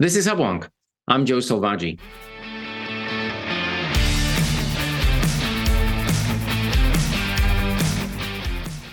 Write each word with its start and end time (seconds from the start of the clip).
This 0.00 0.14
is 0.14 0.28
Hubwonk. 0.28 0.68
I'm 1.08 1.26
Joe 1.26 1.38
Selvaggi. 1.38 1.98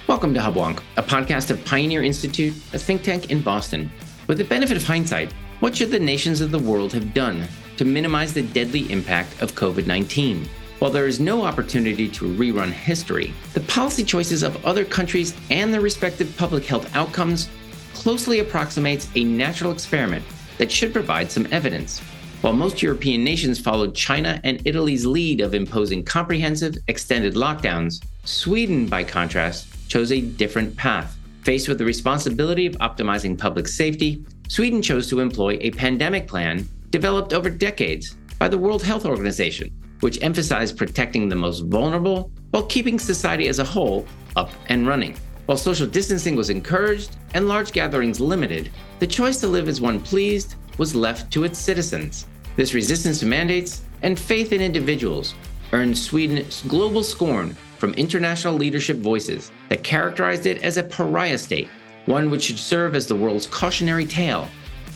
Welcome 0.07 0.33
to 0.33 0.39
Hubwonk, 0.39 0.81
a 0.97 1.03
podcast 1.03 1.51
of 1.51 1.63
Pioneer 1.63 2.01
Institute, 2.01 2.55
a 2.73 2.79
think 2.79 3.03
tank 3.03 3.29
in 3.29 3.43
Boston. 3.43 3.91
With 4.25 4.39
the 4.39 4.45
benefit 4.45 4.77
of 4.77 4.83
hindsight, 4.83 5.31
what 5.59 5.77
should 5.77 5.91
the 5.91 5.99
nations 5.99 6.41
of 6.41 6.49
the 6.49 6.57
world 6.57 6.91
have 6.93 7.13
done 7.13 7.47
to 7.77 7.85
minimize 7.85 8.33
the 8.33 8.41
deadly 8.41 8.91
impact 8.91 9.43
of 9.43 9.53
COVID 9.53 9.85
19? 9.85 10.49
While 10.79 10.89
there 10.89 11.05
is 11.05 11.19
no 11.19 11.43
opportunity 11.43 12.09
to 12.09 12.35
rerun 12.35 12.71
history, 12.71 13.31
the 13.53 13.59
policy 13.59 14.03
choices 14.03 14.41
of 14.41 14.65
other 14.65 14.83
countries 14.83 15.35
and 15.51 15.71
their 15.71 15.81
respective 15.81 16.35
public 16.35 16.65
health 16.65 16.95
outcomes 16.95 17.47
closely 17.93 18.39
approximates 18.39 19.07
a 19.13 19.23
natural 19.23 19.71
experiment 19.71 20.25
that 20.57 20.71
should 20.71 20.93
provide 20.93 21.31
some 21.31 21.47
evidence. 21.51 21.99
While 22.41 22.53
most 22.53 22.83
European 22.83 23.23
nations 23.23 23.59
followed 23.59 23.95
China 23.95 24.39
and 24.43 24.61
Italy's 24.65 25.05
lead 25.05 25.41
of 25.41 25.55
imposing 25.55 26.03
comprehensive, 26.03 26.77
extended 26.87 27.33
lockdowns, 27.33 28.03
Sweden, 28.23 28.85
by 28.87 29.03
contrast, 29.03 29.67
chose 29.89 30.11
a 30.11 30.21
different 30.21 30.75
path. 30.77 31.17
Faced 31.43 31.67
with 31.67 31.77
the 31.77 31.85
responsibility 31.85 32.65
of 32.65 32.75
optimizing 32.75 33.37
public 33.37 33.67
safety, 33.67 34.23
Sweden 34.47 34.81
chose 34.81 35.09
to 35.09 35.19
employ 35.19 35.57
a 35.61 35.71
pandemic 35.71 36.27
plan 36.27 36.67
developed 36.89 37.33
over 37.33 37.49
decades 37.49 38.15
by 38.37 38.47
the 38.47 38.57
World 38.57 38.83
Health 38.83 39.05
Organization, 39.05 39.71
which 40.01 40.21
emphasized 40.21 40.77
protecting 40.77 41.29
the 41.29 41.35
most 41.35 41.61
vulnerable 41.65 42.31
while 42.51 42.65
keeping 42.67 42.99
society 42.99 43.47
as 43.47 43.59
a 43.59 43.63
whole 43.63 44.05
up 44.35 44.51
and 44.69 44.87
running. 44.87 45.17
While 45.45 45.57
social 45.57 45.85
distancing 45.85 46.35
was 46.35 46.49
encouraged 46.49 47.17
and 47.35 47.47
large 47.47 47.71
gatherings 47.71 48.19
limited, 48.19 48.71
the 48.99 49.05
choice 49.05 49.39
to 49.41 49.47
live 49.47 49.67
as 49.67 49.79
one 49.79 49.99
pleased 49.99 50.55
was 50.79 50.95
left 50.95 51.31
to 51.33 51.43
its 51.43 51.59
citizens. 51.59 52.25
This 52.55 52.73
resistance 52.73 53.19
to 53.19 53.27
mandates 53.27 53.83
and 54.01 54.19
faith 54.19 54.53
in 54.53 54.61
individuals 54.61 55.35
earned 55.71 55.97
Sweden 55.97 56.45
global 56.67 57.03
scorn 57.03 57.55
from 57.77 57.93
international 57.93 58.55
leadership 58.55 58.97
voices 58.97 59.51
that 59.69 59.83
characterized 59.83 60.47
it 60.47 60.63
as 60.63 60.77
a 60.77 60.83
pariah 60.83 61.37
state, 61.37 61.69
one 62.07 62.31
which 62.31 62.43
should 62.43 62.57
serve 62.57 62.95
as 62.95 63.05
the 63.05 63.15
world's 63.15 63.45
cautionary 63.45 64.05
tale, 64.05 64.47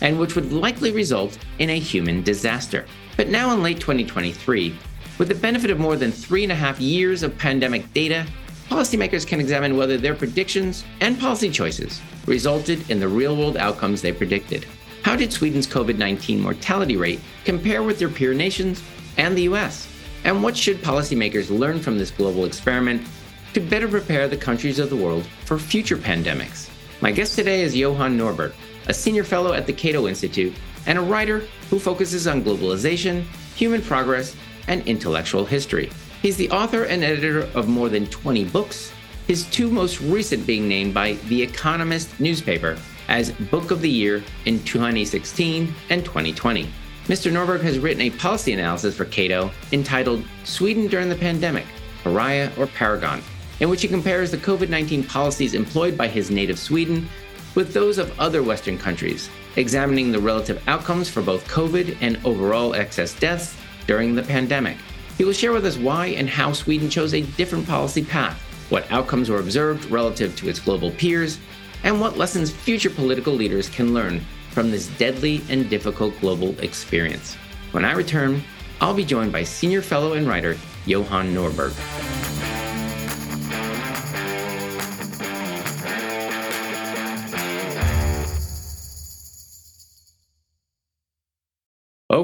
and 0.01 0.17
which 0.17 0.35
would 0.35 0.51
likely 0.51 0.91
result 0.91 1.37
in 1.59 1.69
a 1.69 1.79
human 1.79 2.23
disaster. 2.23 2.85
But 3.17 3.27
now 3.27 3.53
in 3.53 3.61
late 3.61 3.79
2023, 3.79 4.75
with 5.19 5.27
the 5.27 5.35
benefit 5.35 5.69
of 5.69 5.79
more 5.79 5.97
than 5.97 6.11
three 6.11 6.43
and 6.43 6.51
a 6.51 6.55
half 6.55 6.79
years 6.79 7.21
of 7.21 7.37
pandemic 7.37 7.93
data 7.93 8.25
policymakers 8.69 9.25
can 9.25 9.39
examine 9.39 9.75
whether 9.75 9.97
their 9.97 10.13
predictions 10.13 10.85
and 11.01 11.19
policy 11.19 11.49
choices 11.49 11.99
resulted 12.27 12.89
in 12.91 12.99
the 12.99 13.07
real 13.07 13.35
world 13.35 13.57
outcomes 13.57 14.01
they 14.01 14.11
predicted. 14.11 14.65
How 15.03 15.15
did 15.15 15.33
Sweden's 15.33 15.65
COVID 15.65 15.97
19 15.97 16.39
mortality 16.39 16.95
rate 16.95 17.19
compare 17.45 17.81
with 17.81 17.97
their 17.97 18.09
peer 18.09 18.33
nations 18.33 18.83
and 19.17 19.35
the 19.35 19.43
US? 19.43 19.87
And 20.23 20.43
what 20.43 20.55
should 20.55 20.83
policymakers 20.83 21.49
learn 21.49 21.79
from 21.79 21.97
this 21.97 22.11
global 22.11 22.45
experiment 22.45 23.07
to 23.53 23.59
better 23.59 23.87
prepare 23.87 24.27
the 24.27 24.37
countries 24.37 24.77
of 24.77 24.91
the 24.91 24.95
world 24.95 25.25
for 25.45 25.57
future 25.57 25.97
pandemics? 25.97 26.69
My 27.01 27.11
guest 27.11 27.35
today 27.35 27.63
is 27.63 27.75
Johan 27.75 28.17
Norberg, 28.17 28.53
a 28.87 28.93
senior 28.93 29.23
fellow 29.23 29.53
at 29.53 29.65
the 29.65 29.73
Cato 29.73 30.07
Institute 30.07 30.53
and 30.85 30.99
a 30.99 31.01
writer 31.01 31.43
who 31.71 31.79
focuses 31.79 32.27
on 32.27 32.43
globalization, 32.43 33.23
human 33.55 33.81
progress, 33.81 34.35
and 34.67 34.85
intellectual 34.85 35.45
history. 35.45 35.89
He's 36.21 36.35
the 36.35 36.51
author 36.51 36.83
and 36.83 37.01
editor 37.01 37.49
of 37.55 37.69
more 37.69 37.87
than 37.87 38.05
20 38.07 38.43
books, 38.45 38.91
his 39.25 39.45
two 39.45 39.69
most 39.69 40.01
recent 40.01 40.45
being 40.45 40.67
named 40.67 40.93
by 40.93 41.13
The 41.29 41.41
Economist 41.41 42.19
newspaper 42.19 42.77
as 43.07 43.31
Book 43.31 43.71
of 43.71 43.81
the 43.81 43.89
Year 43.89 44.21
in 44.45 44.61
2016 44.63 45.73
and 45.89 46.03
2020. 46.03 46.69
Mr. 47.05 47.31
Norberg 47.31 47.61
has 47.61 47.79
written 47.79 48.01
a 48.01 48.09
policy 48.09 48.51
analysis 48.51 48.97
for 48.97 49.05
Cato 49.05 49.49
entitled 49.71 50.25
Sweden 50.43 50.87
During 50.87 51.07
the 51.07 51.15
Pandemic 51.15 51.65
Pariah 52.03 52.51
or 52.57 52.67
Paragon, 52.67 53.21
in 53.61 53.69
which 53.69 53.81
he 53.81 53.87
compares 53.87 54.29
the 54.29 54.37
COVID 54.37 54.67
19 54.67 55.05
policies 55.05 55.53
employed 55.53 55.97
by 55.97 56.09
his 56.09 56.29
native 56.29 56.59
Sweden 56.59 57.07
with 57.55 57.73
those 57.73 57.97
of 57.97 58.19
other 58.19 58.43
Western 58.43 58.77
countries, 58.77 59.29
examining 59.55 60.11
the 60.11 60.19
relative 60.19 60.61
outcomes 60.67 61.09
for 61.09 61.21
both 61.21 61.47
COVID 61.47 61.95
and 62.01 62.19
overall 62.25 62.75
excess 62.75 63.17
deaths 63.17 63.55
during 63.87 64.15
the 64.15 64.23
pandemic. 64.23 64.75
He 65.19 65.25
will 65.25 65.33
share 65.33 65.51
with 65.51 65.65
us 65.65 65.77
why 65.77 66.05
and 66.07 66.29
how 66.29 66.53
Sweden 66.53 66.89
chose 66.89 67.13
a 67.13 67.19
different 67.19 67.67
policy 67.67 68.05
path, 68.05 68.41
what 68.69 68.89
outcomes 68.89 69.29
were 69.29 69.41
observed 69.41 69.83
relative 69.91 70.33
to 70.37 70.47
its 70.47 70.59
global 70.59 70.91
peers, 70.91 71.39
and 71.83 71.99
what 71.99 72.17
lessons 72.17 72.51
future 72.51 72.89
political 72.89 73.33
leaders 73.33 73.67
can 73.67 73.93
learn 73.93 74.21
from 74.51 74.71
this 74.71 74.87
deadly 74.97 75.41
and 75.49 75.69
difficult 75.69 76.17
global 76.21 76.57
experience. 76.61 77.35
When 77.71 77.83
I 77.83 77.91
return, 77.91 78.41
I'll 78.79 78.93
be 78.93 79.03
joined 79.03 79.33
by 79.33 79.43
senior 79.43 79.81
fellow 79.81 80.13
and 80.13 80.25
writer 80.25 80.57
Johan 80.85 81.35
Norberg. 81.35 82.28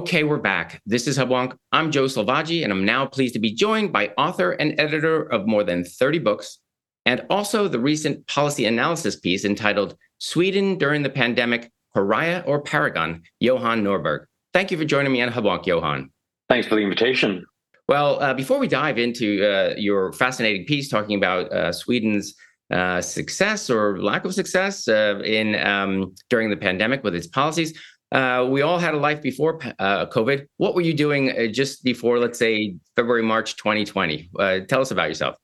Okay, 0.05 0.23
we're 0.23 0.37
back. 0.37 0.83
This 0.85 1.07
is 1.07 1.17
Hubwonk. 1.17 1.57
I'm 1.71 1.89
Joe 1.89 2.03
Selvaggi, 2.03 2.63
and 2.63 2.71
I'm 2.71 2.85
now 2.85 3.07
pleased 3.07 3.33
to 3.33 3.39
be 3.39 3.51
joined 3.51 3.91
by 3.91 4.09
author 4.19 4.51
and 4.51 4.79
editor 4.79 5.23
of 5.23 5.47
more 5.47 5.63
than 5.63 5.83
30 5.83 6.19
books, 6.19 6.59
and 7.07 7.25
also 7.31 7.67
the 7.67 7.79
recent 7.79 8.27
policy 8.27 8.67
analysis 8.67 9.15
piece 9.15 9.45
entitled 9.45 9.97
Sweden 10.19 10.77
During 10.77 11.01
the 11.01 11.09
Pandemic 11.09 11.71
Pariah 11.95 12.43
or 12.45 12.61
Paragon, 12.61 13.23
Johan 13.39 13.83
Norberg. 13.83 14.25
Thank 14.53 14.69
you 14.69 14.77
for 14.77 14.85
joining 14.85 15.11
me 15.11 15.23
on 15.23 15.31
Hubwonk, 15.31 15.65
Johan. 15.65 16.11
Thanks 16.49 16.67
for 16.67 16.75
the 16.75 16.81
invitation. 16.81 17.43
Well, 17.87 18.21
uh, 18.21 18.35
before 18.35 18.59
we 18.59 18.67
dive 18.67 18.99
into 18.99 19.43
uh, 19.43 19.73
your 19.75 20.13
fascinating 20.13 20.67
piece 20.67 20.87
talking 20.87 21.17
about 21.17 21.51
uh, 21.51 21.71
Sweden's 21.71 22.35
uh, 22.69 23.01
success 23.01 23.71
or 23.71 23.99
lack 23.99 24.23
of 24.23 24.35
success 24.35 24.87
uh, 24.87 25.19
in 25.25 25.55
um, 25.55 26.13
during 26.29 26.51
the 26.51 26.57
pandemic 26.57 27.03
with 27.03 27.15
its 27.15 27.25
policies, 27.27 27.75
uh, 28.11 28.47
we 28.49 28.61
all 28.61 28.77
had 28.77 28.93
a 28.93 28.97
life 28.97 29.21
before 29.21 29.59
uh, 29.79 30.05
COVID. 30.07 30.45
What 30.57 30.75
were 30.75 30.81
you 30.81 30.93
doing 30.93 31.31
uh, 31.31 31.47
just 31.47 31.83
before, 31.83 32.19
let's 32.19 32.39
say, 32.39 32.75
February, 32.95 33.23
March 33.23 33.55
2020? 33.57 34.29
Uh, 34.37 34.59
tell 34.67 34.81
us 34.81 34.91
about 34.91 35.07
yourself. 35.07 35.35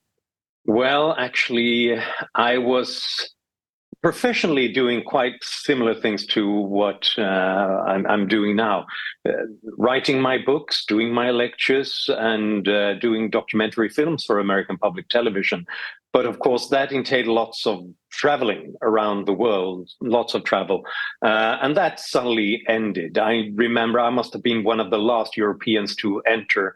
Well, 0.65 1.15
actually, 1.17 1.95
I 2.35 2.59
was 2.59 3.33
professionally 4.01 4.67
doing 4.67 5.03
quite 5.03 5.35
similar 5.41 5.93
things 5.93 6.25
to 6.25 6.49
what 6.49 7.09
uh, 7.17 7.21
I'm, 7.21 8.05
I'm, 8.07 8.27
doing 8.27 8.55
now 8.55 8.85
uh, 9.27 9.31
writing 9.77 10.19
my 10.21 10.37
books 10.43 10.85
doing 10.85 11.13
my 11.13 11.31
lectures 11.31 12.09
and 12.17 12.67
uh, 12.67 12.95
doing 12.95 13.29
documentary 13.29 13.89
films 13.89 14.23
for 14.23 14.39
american 14.39 14.77
public 14.77 15.09
television 15.09 15.65
but 16.13 16.25
of 16.25 16.39
course, 16.39 16.67
that 16.69 16.91
entailed 16.91 17.27
lots 17.27 17.65
of 17.65 17.85
traveling 18.09 18.75
around 18.81 19.25
the 19.25 19.33
world, 19.33 19.89
lots 20.01 20.33
of 20.33 20.43
travel. 20.43 20.83
Uh, 21.21 21.57
and 21.61 21.77
that 21.77 21.99
suddenly 21.99 22.63
ended. 22.67 23.17
I 23.17 23.51
remember 23.55 23.99
I 23.99 24.09
must 24.09 24.33
have 24.33 24.43
been 24.43 24.63
one 24.63 24.81
of 24.81 24.89
the 24.89 24.97
last 24.97 25.37
Europeans 25.37 25.95
to 25.97 26.21
enter 26.27 26.75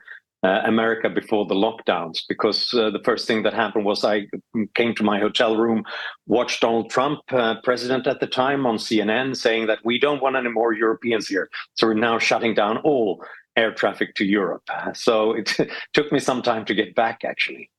America 0.66 1.10
before 1.10 1.46
the 1.46 1.56
lockdowns, 1.56 2.20
because 2.28 2.74
uh, 2.74 2.90
the 2.90 3.02
first 3.04 3.28
thing 3.28 3.44
that 3.44 3.54
happened 3.54 3.86
was 3.86 4.04
I 4.04 4.28
came 4.74 4.94
to 4.96 5.04
my 5.04 5.20
hotel 5.20 5.58
room, 5.58 5.84
watched 6.28 6.62
Donald 6.62 6.90
Trump, 6.90 7.20
uh, 7.30 7.56
president 7.64 8.08
at 8.08 8.20
the 8.20 8.28
time, 8.28 8.66
on 8.66 8.78
CNN, 8.78 9.36
saying 9.36 9.68
that 9.68 9.80
we 9.84 10.00
don't 10.00 10.22
want 10.22 10.36
any 10.36 10.50
more 10.50 10.74
Europeans 10.74 11.28
here. 11.28 11.50
So 11.76 11.88
we're 11.88 11.94
now 11.94 12.20
shutting 12.20 12.54
down 12.54 12.78
all 12.80 13.24
air 13.56 13.74
traffic 13.74 14.16
to 14.16 14.26
Europe. 14.26 14.64
So 14.94 15.32
it 15.34 15.56
took 15.94 16.12
me 16.12 16.20
some 16.20 16.42
time 16.42 16.66
to 16.66 16.74
get 16.74 16.96
back, 16.96 17.24
actually. 17.24 17.70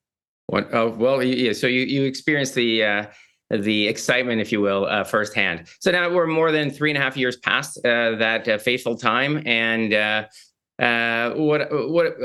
What, 0.46 0.72
oh, 0.72 0.90
well, 0.90 1.22
yeah. 1.22 1.52
So 1.52 1.66
you 1.66 1.82
you 1.82 2.04
experienced 2.04 2.54
the 2.54 2.84
uh, 2.84 3.06
the 3.50 3.88
excitement, 3.88 4.40
if 4.40 4.52
you 4.52 4.60
will, 4.60 4.86
uh, 4.86 5.04
firsthand. 5.04 5.68
So 5.80 5.90
now 5.90 6.12
we're 6.12 6.26
more 6.26 6.52
than 6.52 6.70
three 6.70 6.90
and 6.90 6.98
a 6.98 7.00
half 7.00 7.16
years 7.16 7.36
past 7.36 7.78
uh, 7.78 8.16
that 8.16 8.48
uh, 8.48 8.58
fateful 8.58 8.96
time, 8.96 9.42
and 9.46 9.92
uh, 10.80 10.84
uh, 10.84 11.34
what 11.34 11.68
what 11.70 12.16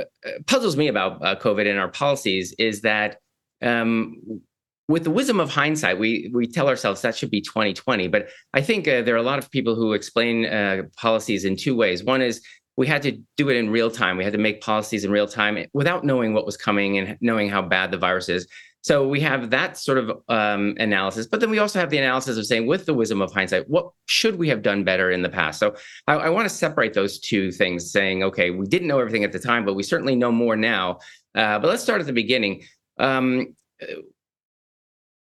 puzzles 0.47 0.75
me 0.75 0.87
about 0.87 1.21
COVID 1.21 1.69
and 1.69 1.79
our 1.79 1.89
policies 1.89 2.53
is 2.57 2.81
that. 2.81 3.17
Um, 3.61 4.41
with 4.87 5.05
the 5.05 5.11
wisdom 5.11 5.39
of 5.39 5.49
hindsight, 5.49 5.99
we 5.99 6.29
we 6.33 6.45
tell 6.47 6.67
ourselves 6.67 7.01
that 7.01 7.15
should 7.15 7.31
be 7.31 7.39
2020. 7.39 8.09
But 8.09 8.27
I 8.53 8.61
think 8.61 8.83
there 8.85 9.13
are 9.13 9.17
a 9.17 9.23
lot 9.23 9.39
of 9.39 9.49
people 9.49 9.73
who 9.73 9.93
explain 9.93 10.89
policies 10.97 11.45
in 11.45 11.55
two 11.55 11.77
ways. 11.77 12.03
One 12.03 12.21
is 12.21 12.41
we 12.75 12.87
had 12.87 13.01
to 13.03 13.17
do 13.37 13.49
it 13.49 13.55
in 13.55 13.69
real 13.69 13.91
time. 13.91 14.17
We 14.17 14.23
had 14.23 14.33
to 14.33 14.39
make 14.39 14.59
policies 14.59 15.05
in 15.05 15.11
real 15.11 15.27
time 15.27 15.65
without 15.73 16.03
knowing 16.03 16.33
what 16.33 16.45
was 16.45 16.57
coming 16.57 16.97
and 16.97 17.17
knowing 17.21 17.49
how 17.49 17.61
bad 17.61 17.91
the 17.91 17.97
virus 17.97 18.27
is. 18.27 18.47
So 18.83 19.07
we 19.07 19.19
have 19.21 19.51
that 19.51 19.77
sort 19.77 19.99
of 19.99 20.23
um, 20.27 20.75
analysis, 20.79 21.27
but 21.27 21.39
then 21.39 21.51
we 21.51 21.59
also 21.59 21.79
have 21.79 21.91
the 21.91 21.99
analysis 21.99 22.37
of 22.37 22.45
saying, 22.47 22.65
with 22.65 22.87
the 22.87 22.95
wisdom 22.95 23.21
of 23.21 23.31
hindsight, 23.31 23.69
what 23.69 23.91
should 24.07 24.37
we 24.37 24.49
have 24.49 24.63
done 24.63 24.83
better 24.83 25.11
in 25.11 25.21
the 25.21 25.29
past? 25.29 25.59
So 25.59 25.75
I, 26.07 26.13
I 26.13 26.29
want 26.29 26.49
to 26.49 26.53
separate 26.53 26.93
those 26.93 27.19
two 27.19 27.51
things, 27.51 27.91
saying, 27.91 28.23
okay, 28.23 28.49
we 28.49 28.65
didn't 28.65 28.87
know 28.87 28.99
everything 28.99 29.23
at 29.23 29.31
the 29.31 29.39
time, 29.39 29.65
but 29.65 29.75
we 29.75 29.83
certainly 29.83 30.15
know 30.15 30.31
more 30.31 30.55
now. 30.55 30.97
Uh, 31.35 31.59
but 31.59 31.67
let's 31.67 31.83
start 31.83 32.01
at 32.01 32.07
the 32.07 32.13
beginning. 32.13 32.63
Um, 32.97 33.55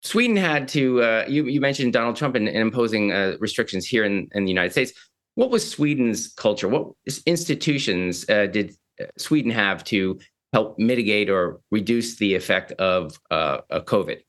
Sweden 0.04 0.36
had 0.36 0.68
to. 0.70 1.02
Uh, 1.02 1.26
you, 1.28 1.46
you 1.46 1.62
mentioned 1.62 1.94
Donald 1.94 2.16
Trump 2.16 2.36
and, 2.36 2.50
imposing 2.50 3.12
uh, 3.12 3.38
restrictions 3.40 3.86
here 3.86 4.04
in, 4.04 4.28
in 4.34 4.44
the 4.46 4.52
United 4.52 4.72
States 4.72 4.94
What 5.36 5.50
was 5.50 5.70
Sweden's 5.70 6.34
culture? 6.34 6.68
What 6.68 6.92
institutions 7.26 8.28
uh, 8.30 8.48
did 8.48 8.76
uh, 9.00 9.06
Sweden 9.18 9.52
have 9.52 9.84
to 9.86 10.20
help 10.54 10.78
mitigate 10.78 11.30
or 11.30 11.60
reduce 11.72 12.18
the 12.18 12.36
effect 12.36 12.72
of 12.74 13.20
uh, 13.32 13.60
COVID? 13.72 14.20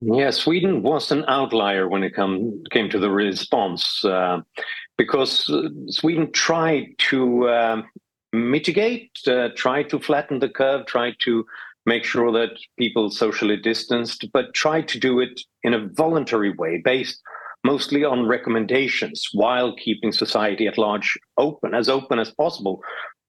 Yeah, 0.00 0.30
Sweden 0.30 0.82
was 0.82 1.10
an 1.10 1.24
outlier 1.26 1.88
when 1.88 2.02
it 2.02 2.14
come, 2.14 2.62
came 2.70 2.90
to 2.90 2.98
the 2.98 3.10
response 3.10 4.04
uh, 4.04 4.40
because 4.98 5.48
uh, 5.48 5.68
Sweden 5.88 6.32
tried 6.32 6.88
to 7.10 7.48
uh, 7.48 7.82
mitigate, 8.32 9.10
uh, 9.26 9.48
tried 9.56 9.88
to 9.90 9.98
flatten 9.98 10.38
the 10.38 10.50
curve, 10.50 10.86
tried 10.86 11.16
to 11.20 11.46
make 11.86 12.04
sure 12.04 12.30
that 12.32 12.58
people 12.78 13.10
socially 13.10 13.56
distanced, 13.56 14.26
but 14.32 14.52
tried 14.52 14.88
to 14.88 14.98
do 14.98 15.20
it 15.20 15.40
in 15.62 15.72
a 15.72 15.88
voluntary 15.88 16.52
way 16.52 16.82
based 16.84 17.22
mostly 17.64 18.04
on 18.04 18.28
recommendations 18.28 19.28
while 19.32 19.74
keeping 19.76 20.12
society 20.12 20.66
at 20.66 20.78
large 20.78 21.18
open, 21.38 21.74
as 21.74 21.88
open 21.88 22.18
as 22.18 22.30
possible. 22.32 22.82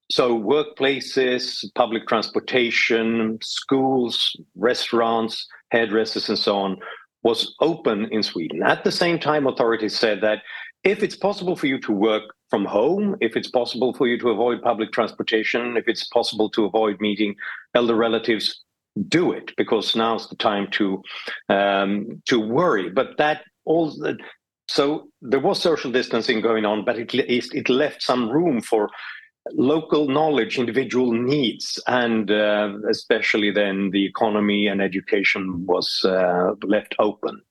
So, 0.09 0.39
workplaces, 0.39 1.65
public 1.75 2.07
transportation, 2.07 3.39
schools, 3.41 4.35
restaurants, 4.55 5.45
hairdressers, 5.71 6.29
and 6.29 6.37
so 6.37 6.57
on 6.57 6.77
was 7.23 7.55
open 7.59 8.05
in 8.05 8.23
Sweden. 8.23 8.63
At 8.63 8.83
the 8.83 8.91
same 8.91 9.19
time, 9.19 9.47
authorities 9.47 9.97
said 9.97 10.21
that 10.21 10.43
if 10.83 11.03
it's 11.03 11.17
possible 11.17 11.55
for 11.57 11.67
you 11.67 11.79
to 11.81 11.91
work 11.91 12.23
from 12.49 12.63
home, 12.63 13.17
if 13.19 13.35
it's 13.35 13.49
possible 13.49 13.93
for 13.93 14.07
you 14.07 14.17
to 14.19 14.29
avoid 14.29 14.61
public 14.61 14.93
transportation, 14.93 15.75
if 15.75 15.87
it's 15.87 16.07
possible 16.07 16.49
to 16.51 16.63
avoid 16.63 17.01
meeting 17.01 17.35
elder 17.75 17.95
relatives, 17.95 18.63
do 19.09 19.31
it 19.31 19.51
because 19.57 19.95
now's 19.95 20.29
the 20.29 20.35
time 20.35 20.67
to 20.71 21.01
um, 21.49 22.21
to 22.25 22.39
worry. 22.39 22.89
But 22.89 23.17
that 23.17 23.43
all 23.65 23.93
so 24.69 25.09
there 25.21 25.39
was 25.39 25.61
social 25.61 25.91
distancing 25.91 26.41
going 26.41 26.65
on, 26.65 26.85
but 26.85 27.13
least 27.13 27.53
it 27.53 27.69
left 27.69 28.01
some 28.01 28.29
room 28.29 28.61
for 28.61 28.89
local 29.53 30.07
knowledge, 30.07 30.57
individual 30.57 31.11
needs, 31.11 31.81
and 31.87 32.29
uh, 32.31 32.73
especially 32.89 33.51
then 33.51 33.91
the 33.91 34.05
economy 34.05 34.67
and 34.67 34.81
education 34.81 35.65
was 35.65 36.01
uh, 36.05 36.53
left 36.63 36.95
open. 36.99 37.41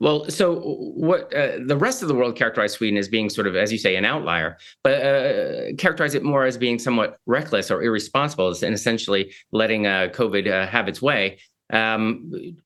Well, 0.00 0.30
so 0.30 0.60
what 0.60 1.34
uh, 1.34 1.58
the 1.66 1.76
rest 1.76 2.02
of 2.02 2.08
the 2.08 2.14
world 2.14 2.36
characterized 2.36 2.76
Sweden 2.76 2.98
as 2.98 3.08
being 3.08 3.28
sort 3.28 3.48
of, 3.48 3.56
as 3.56 3.72
you 3.72 3.78
say, 3.78 3.96
an 3.96 4.04
outlier, 4.04 4.56
but 4.84 5.02
uh, 5.02 5.74
characterize 5.76 6.14
it 6.14 6.22
more 6.22 6.44
as 6.44 6.56
being 6.56 6.78
somewhat 6.78 7.18
reckless 7.26 7.70
or 7.70 7.82
irresponsible, 7.82 8.54
and 8.62 8.74
essentially 8.74 9.32
letting 9.50 9.86
uh, 9.86 10.08
COVID 10.12 10.46
uh, 10.46 10.66
have 10.68 10.86
its 10.86 11.02
way. 11.02 11.40
Um, 11.70 12.56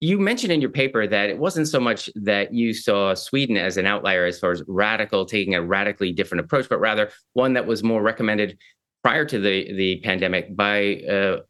you 0.00 0.18
mentioned 0.18 0.50
in 0.50 0.60
your 0.60 0.70
paper 0.70 1.06
that 1.06 1.28
it 1.28 1.38
wasn't 1.38 1.68
so 1.68 1.78
much 1.78 2.08
that 2.14 2.54
you 2.54 2.72
saw 2.72 3.14
Sweden 3.14 3.56
as 3.58 3.76
an 3.76 3.86
outlier 3.86 4.24
as 4.24 4.38
far 4.38 4.50
as 4.50 4.62
radical, 4.66 5.26
taking 5.26 5.54
a 5.54 5.62
radically 5.62 6.10
different 6.10 6.44
approach, 6.44 6.68
but 6.68 6.80
rather 6.80 7.10
one 7.34 7.52
that 7.52 7.66
was 7.66 7.82
more 7.82 8.02
recommended 8.02 8.58
prior 9.02 9.24
to 9.26 9.38
the 9.38 9.72
the 9.74 10.00
pandemic 10.00 10.56
by 10.56 11.02
uh, 11.08 11.40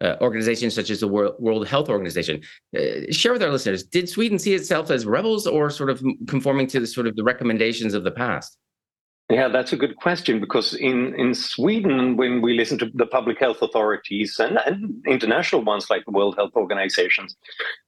uh, 0.00 0.16
organizations 0.20 0.74
such 0.74 0.90
as 0.90 1.00
the 1.00 1.08
World, 1.08 1.68
Health 1.68 1.88
Organization. 1.88 2.42
Uh, 2.76 3.10
share 3.10 3.32
with 3.32 3.42
our 3.42 3.50
listeners: 3.50 3.84
Did 3.84 4.08
Sweden 4.08 4.38
see 4.38 4.54
itself 4.54 4.90
as 4.90 5.06
rebels, 5.06 5.46
or 5.46 5.70
sort 5.70 5.90
of 5.90 6.02
conforming 6.26 6.66
to 6.68 6.80
the 6.80 6.86
sort 6.88 7.06
of 7.06 7.14
the 7.14 7.22
recommendations 7.22 7.94
of 7.94 8.02
the 8.02 8.10
past? 8.10 8.58
Yeah, 9.30 9.48
that's 9.48 9.72
a 9.72 9.76
good 9.76 9.96
question 9.96 10.40
because 10.40 10.74
in, 10.74 11.14
in 11.18 11.34
Sweden, 11.34 12.16
when 12.16 12.42
we 12.42 12.54
listen 12.54 12.76
to 12.78 12.90
the 12.92 13.06
public 13.06 13.38
health 13.38 13.62
authorities 13.62 14.38
and, 14.38 14.58
and 14.66 15.02
international 15.06 15.62
ones 15.62 15.88
like 15.88 16.04
the 16.04 16.10
World 16.10 16.34
Health 16.36 16.52
Organizations, 16.54 17.34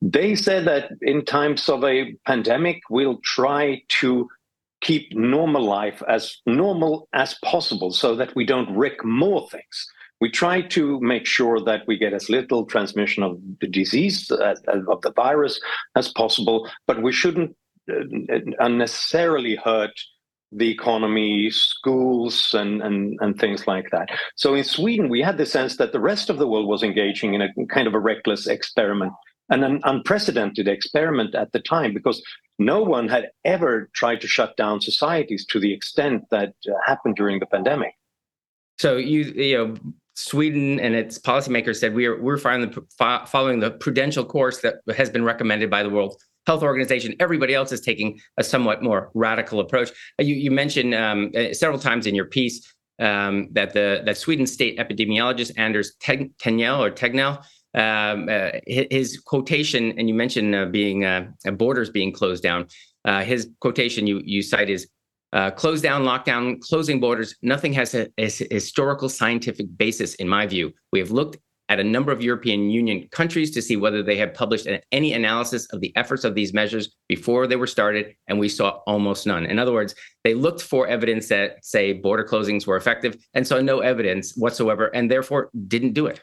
they 0.00 0.36
said 0.36 0.64
that 0.66 0.92
in 1.02 1.24
times 1.24 1.68
of 1.68 1.84
a 1.84 2.14
pandemic, 2.26 2.80
we'll 2.88 3.20
try 3.24 3.82
to 4.00 4.28
keep 4.80 5.14
normal 5.14 5.62
life 5.62 6.02
as 6.08 6.36
normal 6.46 7.08
as 7.12 7.34
possible 7.44 7.90
so 7.90 8.14
that 8.14 8.34
we 8.34 8.44
don't 8.44 8.74
wreck 8.74 9.04
more 9.04 9.46
things. 9.50 9.86
We 10.20 10.30
try 10.30 10.62
to 10.62 11.00
make 11.00 11.26
sure 11.26 11.60
that 11.60 11.82
we 11.86 11.98
get 11.98 12.14
as 12.14 12.30
little 12.30 12.64
transmission 12.64 13.22
of 13.22 13.38
the 13.60 13.66
disease, 13.66 14.30
uh, 14.30 14.54
of 14.68 15.02
the 15.02 15.12
virus, 15.14 15.60
as 15.96 16.08
possible, 16.08 16.70
but 16.86 17.02
we 17.02 17.12
shouldn't 17.12 17.56
uh, 17.90 17.96
unnecessarily 18.60 19.56
hurt 19.56 19.92
the 20.56 20.70
economy, 20.70 21.50
schools, 21.50 22.54
and, 22.54 22.82
and, 22.82 23.18
and 23.20 23.38
things 23.38 23.66
like 23.66 23.90
that. 23.90 24.08
So 24.36 24.54
in 24.54 24.64
Sweden, 24.64 25.08
we 25.08 25.20
had 25.20 25.36
the 25.36 25.46
sense 25.46 25.76
that 25.76 25.92
the 25.92 26.00
rest 26.00 26.30
of 26.30 26.38
the 26.38 26.46
world 26.46 26.68
was 26.68 26.82
engaging 26.82 27.34
in 27.34 27.42
a 27.42 27.48
kind 27.68 27.88
of 27.88 27.94
a 27.94 28.00
reckless 28.00 28.46
experiment, 28.46 29.12
and 29.50 29.64
an 29.64 29.80
unprecedented 29.84 30.68
experiment 30.68 31.34
at 31.34 31.52
the 31.52 31.60
time, 31.60 31.92
because 31.92 32.22
no 32.58 32.82
one 32.82 33.08
had 33.08 33.30
ever 33.44 33.90
tried 33.94 34.20
to 34.20 34.28
shut 34.28 34.56
down 34.56 34.80
societies 34.80 35.44
to 35.46 35.58
the 35.60 35.72
extent 35.72 36.24
that 36.30 36.54
uh, 36.68 36.72
happened 36.86 37.16
during 37.16 37.40
the 37.40 37.46
pandemic. 37.46 37.92
So 38.78 38.96
you 38.96 39.22
you 39.22 39.58
know 39.58 39.74
Sweden 40.14 40.80
and 40.80 40.94
its 40.94 41.18
policymakers 41.18 41.76
said 41.76 41.94
we 41.94 42.06
are 42.06 42.20
we're 42.20 42.38
following 42.38 42.70
the, 42.70 43.26
following 43.26 43.60
the 43.60 43.72
prudential 43.72 44.24
course 44.24 44.60
that 44.60 44.76
has 44.96 45.10
been 45.10 45.24
recommended 45.24 45.70
by 45.70 45.82
the 45.82 45.90
World 45.90 46.16
Health 46.46 46.62
Organization. 46.62 47.14
Everybody 47.20 47.54
else 47.54 47.72
is 47.72 47.80
taking 47.80 48.20
a 48.38 48.44
somewhat 48.44 48.82
more 48.82 49.10
radical 49.14 49.60
approach. 49.60 49.90
Uh, 50.18 50.24
you, 50.24 50.34
you 50.34 50.50
mentioned 50.50 50.94
um, 50.94 51.30
uh, 51.36 51.52
several 51.52 51.78
times 51.78 52.06
in 52.06 52.14
your 52.14 52.26
piece 52.26 52.74
um, 53.00 53.48
that 53.52 53.72
the 53.72 54.02
that 54.04 54.16
Sweden 54.16 54.46
state 54.46 54.78
epidemiologist 54.78 55.52
Anders 55.56 55.94
Tegnell 56.00 56.78
or 56.78 56.90
Tegnell 56.90 57.44
um, 57.74 58.28
uh, 58.28 58.50
his 58.66 59.20
quotation, 59.20 59.98
and 59.98 60.08
you 60.08 60.14
mentioned 60.14 60.54
uh, 60.54 60.66
being 60.66 61.04
uh, 61.04 61.26
borders 61.54 61.90
being 61.90 62.12
closed 62.12 62.42
down. 62.42 62.66
Uh, 63.04 63.22
his 63.22 63.50
quotation 63.60 64.06
you 64.06 64.22
you 64.24 64.42
cite 64.42 64.70
is 64.70 64.88
uh, 65.32 65.50
close 65.50 65.80
down, 65.80 66.04
lockdown, 66.04 66.60
closing 66.60 67.00
borders. 67.00 67.34
Nothing 67.42 67.72
has 67.72 67.94
a, 67.94 68.08
a, 68.18 68.30
historical 68.30 69.08
scientific 69.08 69.66
basis, 69.76 70.14
in 70.14 70.28
my 70.28 70.46
view. 70.46 70.72
We 70.92 71.00
have 71.00 71.10
looked 71.10 71.38
at 71.68 71.80
a 71.80 71.84
number 71.84 72.12
of 72.12 72.22
European 72.22 72.68
Union 72.70 73.08
countries 73.10 73.50
to 73.52 73.62
see 73.62 73.76
whether 73.76 74.02
they 74.02 74.16
had 74.16 74.34
published 74.34 74.68
any 74.92 75.12
analysis 75.12 75.66
of 75.66 75.80
the 75.80 75.94
efforts 75.96 76.24
of 76.24 76.34
these 76.34 76.52
measures 76.52 76.94
before 77.08 77.46
they 77.46 77.56
were 77.56 77.66
started, 77.66 78.14
and 78.28 78.38
we 78.38 78.48
saw 78.48 78.80
almost 78.86 79.26
none. 79.26 79.46
In 79.46 79.58
other 79.58 79.72
words, 79.72 79.94
they 80.24 80.34
looked 80.34 80.62
for 80.62 80.86
evidence 80.86 81.28
that, 81.28 81.64
say, 81.64 81.92
border 81.92 82.24
closings 82.24 82.66
were 82.66 82.76
effective 82.76 83.16
and 83.32 83.46
saw 83.46 83.60
no 83.60 83.80
evidence 83.80 84.36
whatsoever, 84.36 84.86
and 84.94 85.10
therefore 85.10 85.50
didn't 85.66 85.94
do 85.94 86.06
it. 86.06 86.20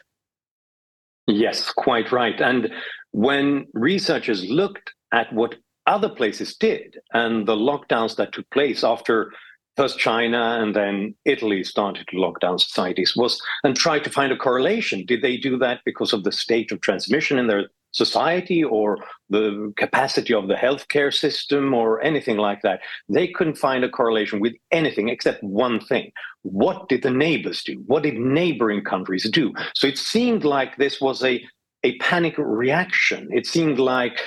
Yes, 1.26 1.72
quite 1.72 2.12
right. 2.12 2.40
And 2.40 2.72
when 3.12 3.66
researchers 3.74 4.48
looked 4.48 4.92
at 5.12 5.32
what 5.32 5.56
other 5.86 6.08
places 6.08 6.56
did 6.56 6.98
and 7.12 7.46
the 7.46 7.56
lockdowns 7.56 8.16
that 8.16 8.32
took 8.32 8.48
place 8.50 8.84
after 8.84 9.32
first 9.76 9.98
China 9.98 10.58
and 10.60 10.74
then 10.76 11.14
Italy 11.24 11.64
started 11.64 12.06
to 12.08 12.18
lock 12.18 12.40
down 12.40 12.58
societies 12.58 13.16
was 13.16 13.40
and 13.64 13.76
tried 13.76 14.04
to 14.04 14.10
find 14.10 14.32
a 14.32 14.36
correlation. 14.36 15.04
Did 15.06 15.22
they 15.22 15.36
do 15.36 15.56
that 15.58 15.80
because 15.84 16.12
of 16.12 16.24
the 16.24 16.32
state 16.32 16.72
of 16.72 16.80
transmission 16.80 17.38
in 17.38 17.46
their 17.46 17.68
society 17.92 18.64
or 18.64 18.98
the 19.28 19.72
capacity 19.76 20.32
of 20.32 20.48
the 20.48 20.54
healthcare 20.54 21.12
system 21.12 21.74
or 21.74 22.02
anything 22.02 22.36
like 22.36 22.62
that? 22.62 22.80
They 23.08 23.28
couldn't 23.28 23.56
find 23.56 23.84
a 23.84 23.88
correlation 23.88 24.40
with 24.40 24.54
anything 24.70 25.08
except 25.08 25.42
one 25.42 25.80
thing. 25.80 26.12
What 26.42 26.88
did 26.88 27.02
the 27.02 27.10
neighbors 27.10 27.62
do? 27.62 27.82
What 27.86 28.02
did 28.02 28.14
neighboring 28.14 28.84
countries 28.84 29.28
do? 29.30 29.52
So 29.74 29.86
it 29.86 29.98
seemed 29.98 30.44
like 30.44 30.76
this 30.76 31.00
was 31.00 31.22
a 31.24 31.44
a 31.84 31.96
panic 31.98 32.34
reaction. 32.38 33.28
It 33.32 33.46
seemed 33.46 33.78
like 33.78 34.20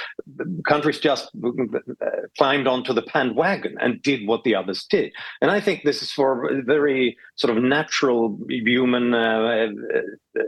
countries 0.67 0.99
just 0.99 1.29
climbed 2.37 2.67
onto 2.67 2.93
the 2.93 3.01
bandwagon 3.01 3.77
and 3.79 4.01
did 4.01 4.27
what 4.27 4.43
the 4.43 4.55
others 4.55 4.85
did. 4.89 5.13
And 5.41 5.51
I 5.51 5.61
think 5.61 5.83
this 5.83 6.01
is 6.01 6.11
for 6.11 6.49
very 6.65 7.17
sort 7.35 7.55
of 7.55 7.63
natural 7.63 8.37
human 8.49 9.13
uh, 9.13 9.67
uh, 10.37 10.41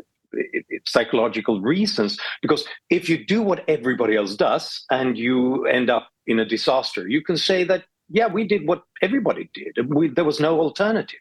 psychological 0.86 1.62
reasons. 1.62 2.20
Because 2.42 2.66
if 2.90 3.08
you 3.10 3.26
do 3.26 3.42
what 3.42 3.64
everybody 3.68 4.16
else 4.16 4.36
does 4.36 4.84
and 4.92 5.18
you 5.18 5.66
end 5.66 5.90
up 5.90 6.10
in 6.26 6.40
a 6.40 6.46
disaster, 6.46 7.08
you 7.08 7.22
can 7.22 7.38
say 7.38 7.64
that, 7.64 7.84
yeah, 8.10 8.28
we 8.28 8.46
did 8.46 8.68
what 8.68 8.84
everybody 9.02 9.50
did. 9.54 9.88
We, 9.88 10.10
there 10.10 10.26
was 10.26 10.40
no 10.40 10.60
alternative. 10.60 11.20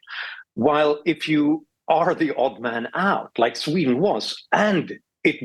While 0.55 1.01
if 1.05 1.27
you 1.27 1.65
are 1.87 2.13
the 2.13 2.35
odd 2.35 2.59
man 2.59 2.89
out, 2.93 3.31
like 3.37 3.55
Sweden 3.55 3.99
was, 3.99 4.45
and 4.51 4.99
it 5.23 5.37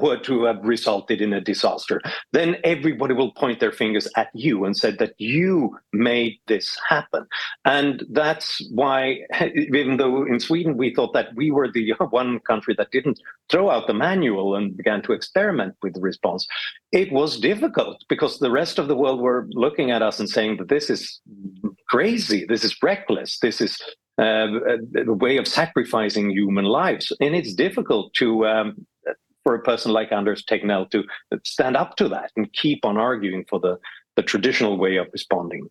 were 0.00 0.18
to 0.18 0.44
have 0.44 0.58
resulted 0.62 1.20
in 1.20 1.32
a 1.32 1.40
disaster, 1.40 2.00
then 2.32 2.56
everybody 2.64 3.14
will 3.14 3.32
point 3.32 3.60
their 3.60 3.72
fingers 3.72 4.08
at 4.16 4.28
you 4.34 4.64
and 4.64 4.76
say 4.76 4.90
that 4.90 5.14
you 5.18 5.78
made 5.92 6.38
this 6.46 6.78
happen. 6.88 7.26
And 7.64 8.04
that's 8.10 8.60
why, 8.70 9.20
even 9.54 9.96
though 9.96 10.24
in 10.24 10.40
Sweden 10.40 10.76
we 10.76 10.94
thought 10.94 11.14
that 11.14 11.34
we 11.34 11.50
were 11.50 11.70
the 11.70 11.94
one 12.10 12.40
country 12.40 12.74
that 12.76 12.90
didn't 12.90 13.20
throw 13.48 13.70
out 13.70 13.86
the 13.86 13.94
manual 13.94 14.54
and 14.54 14.76
began 14.76 15.02
to 15.02 15.12
experiment 15.12 15.74
with 15.82 15.94
the 15.94 16.00
response, 16.00 16.46
it 16.92 17.12
was 17.12 17.38
difficult 17.38 18.04
because 18.08 18.38
the 18.38 18.50
rest 18.50 18.78
of 18.78 18.88
the 18.88 18.96
world 18.96 19.20
were 19.20 19.46
looking 19.50 19.90
at 19.90 20.02
us 20.02 20.20
and 20.20 20.28
saying 20.28 20.56
that 20.58 20.68
this 20.68 20.90
is 20.90 21.20
crazy, 21.88 22.44
this 22.46 22.64
is 22.64 22.76
reckless, 22.82 23.38
this 23.38 23.60
is 23.60 23.80
uh, 24.20 24.48
a, 25.06 25.12
way 25.14 25.38
of 25.38 25.48
sacrificing 25.48 26.30
human 26.30 26.66
lives. 26.66 27.12
And 27.20 27.34
it's 27.34 27.54
difficult 27.54 28.12
to 28.14 28.46
um, 28.46 28.86
for 29.44 29.54
a 29.54 29.62
person 29.62 29.92
like 29.92 30.12
Anders 30.12 30.44
Tegnell 30.44 30.90
to 30.90 31.04
stand 31.44 31.76
up 31.76 31.96
to 31.96 32.08
that 32.08 32.30
and 32.36 32.52
keep 32.52 32.84
on 32.84 32.96
arguing 32.96 33.44
for 33.48 33.58
the, 33.60 33.78
the 34.16 34.22
traditional 34.22 34.76
way 34.76 34.96
of 34.96 35.06
responding. 35.12 35.68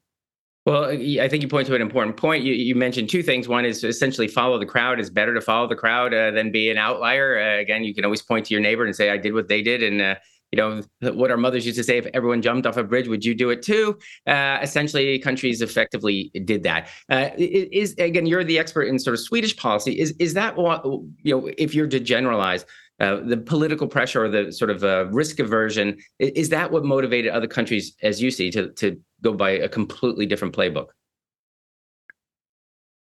Well, 0.65 0.91
I 0.91 1.27
think 1.29 1.41
you 1.41 1.47
point 1.47 1.67
to 1.67 1.75
an 1.75 1.81
important 1.81 2.17
point. 2.17 2.43
You, 2.43 2.53
you, 2.53 2.75
mentioned 2.75 3.09
two 3.09 3.23
things. 3.23 3.47
One 3.47 3.65
is 3.65 3.83
essentially 3.83 4.27
follow 4.27 4.59
the 4.59 4.67
crowd. 4.67 4.99
It's 4.99 5.09
better 5.09 5.33
to 5.33 5.41
follow 5.41 5.67
the 5.67 5.75
crowd 5.75 6.13
uh, 6.13 6.31
than 6.31 6.51
be 6.51 6.69
an 6.69 6.77
outlier. 6.77 7.39
Uh, 7.39 7.59
again, 7.59 7.83
you 7.83 7.95
can 7.95 8.03
always 8.03 8.21
point 8.21 8.45
to 8.47 8.53
your 8.53 8.61
neighbor 8.61 8.85
and 8.85 8.95
say, 8.95 9.09
"I 9.09 9.17
did 9.17 9.33
what 9.33 9.47
they 9.47 9.63
did," 9.63 9.81
and 9.81 9.99
uh, 9.99 10.15
you 10.51 10.57
know 10.57 10.81
what 11.13 11.31
our 11.31 11.37
mothers 11.37 11.65
used 11.65 11.77
to 11.77 11.83
say: 11.83 11.97
"If 11.97 12.07
everyone 12.13 12.41
jumped 12.41 12.67
off 12.67 12.77
a 12.77 12.83
bridge, 12.83 13.07
would 13.07 13.25
you 13.25 13.33
do 13.33 13.49
it 13.49 13.63
too?" 13.63 13.97
Uh, 14.27 14.59
essentially, 14.61 15.17
countries 15.17 15.61
effectively 15.61 16.29
did 16.43 16.61
that. 16.63 16.89
Uh, 17.09 17.29
is 17.37 17.95
again, 17.97 18.25
you're 18.25 18.43
the 18.43 18.59
expert 18.59 18.83
in 18.83 18.99
sort 18.99 19.15
of 19.15 19.21
Swedish 19.21 19.55
policy. 19.55 19.99
Is 19.99 20.11
is 20.19 20.33
that 20.35 20.55
what 20.55 20.83
you 21.23 21.35
know? 21.35 21.49
If 21.57 21.73
you're 21.73 21.87
to 21.87 21.99
generalize, 21.99 22.65
uh, 22.99 23.17
the 23.17 23.37
political 23.37 23.87
pressure 23.87 24.25
or 24.25 24.29
the 24.29 24.51
sort 24.51 24.69
of 24.69 24.83
uh, 24.83 25.05
risk 25.11 25.39
aversion 25.39 25.97
is 26.19 26.49
that 26.49 26.71
what 26.71 26.83
motivated 26.83 27.31
other 27.31 27.47
countries 27.47 27.95
as 28.03 28.21
you 28.21 28.31
see 28.31 28.49
to 28.51 28.69
to 28.73 28.99
go 29.21 29.33
by 29.33 29.51
a 29.51 29.69
completely 29.69 30.25
different 30.25 30.55
playbook 30.55 30.87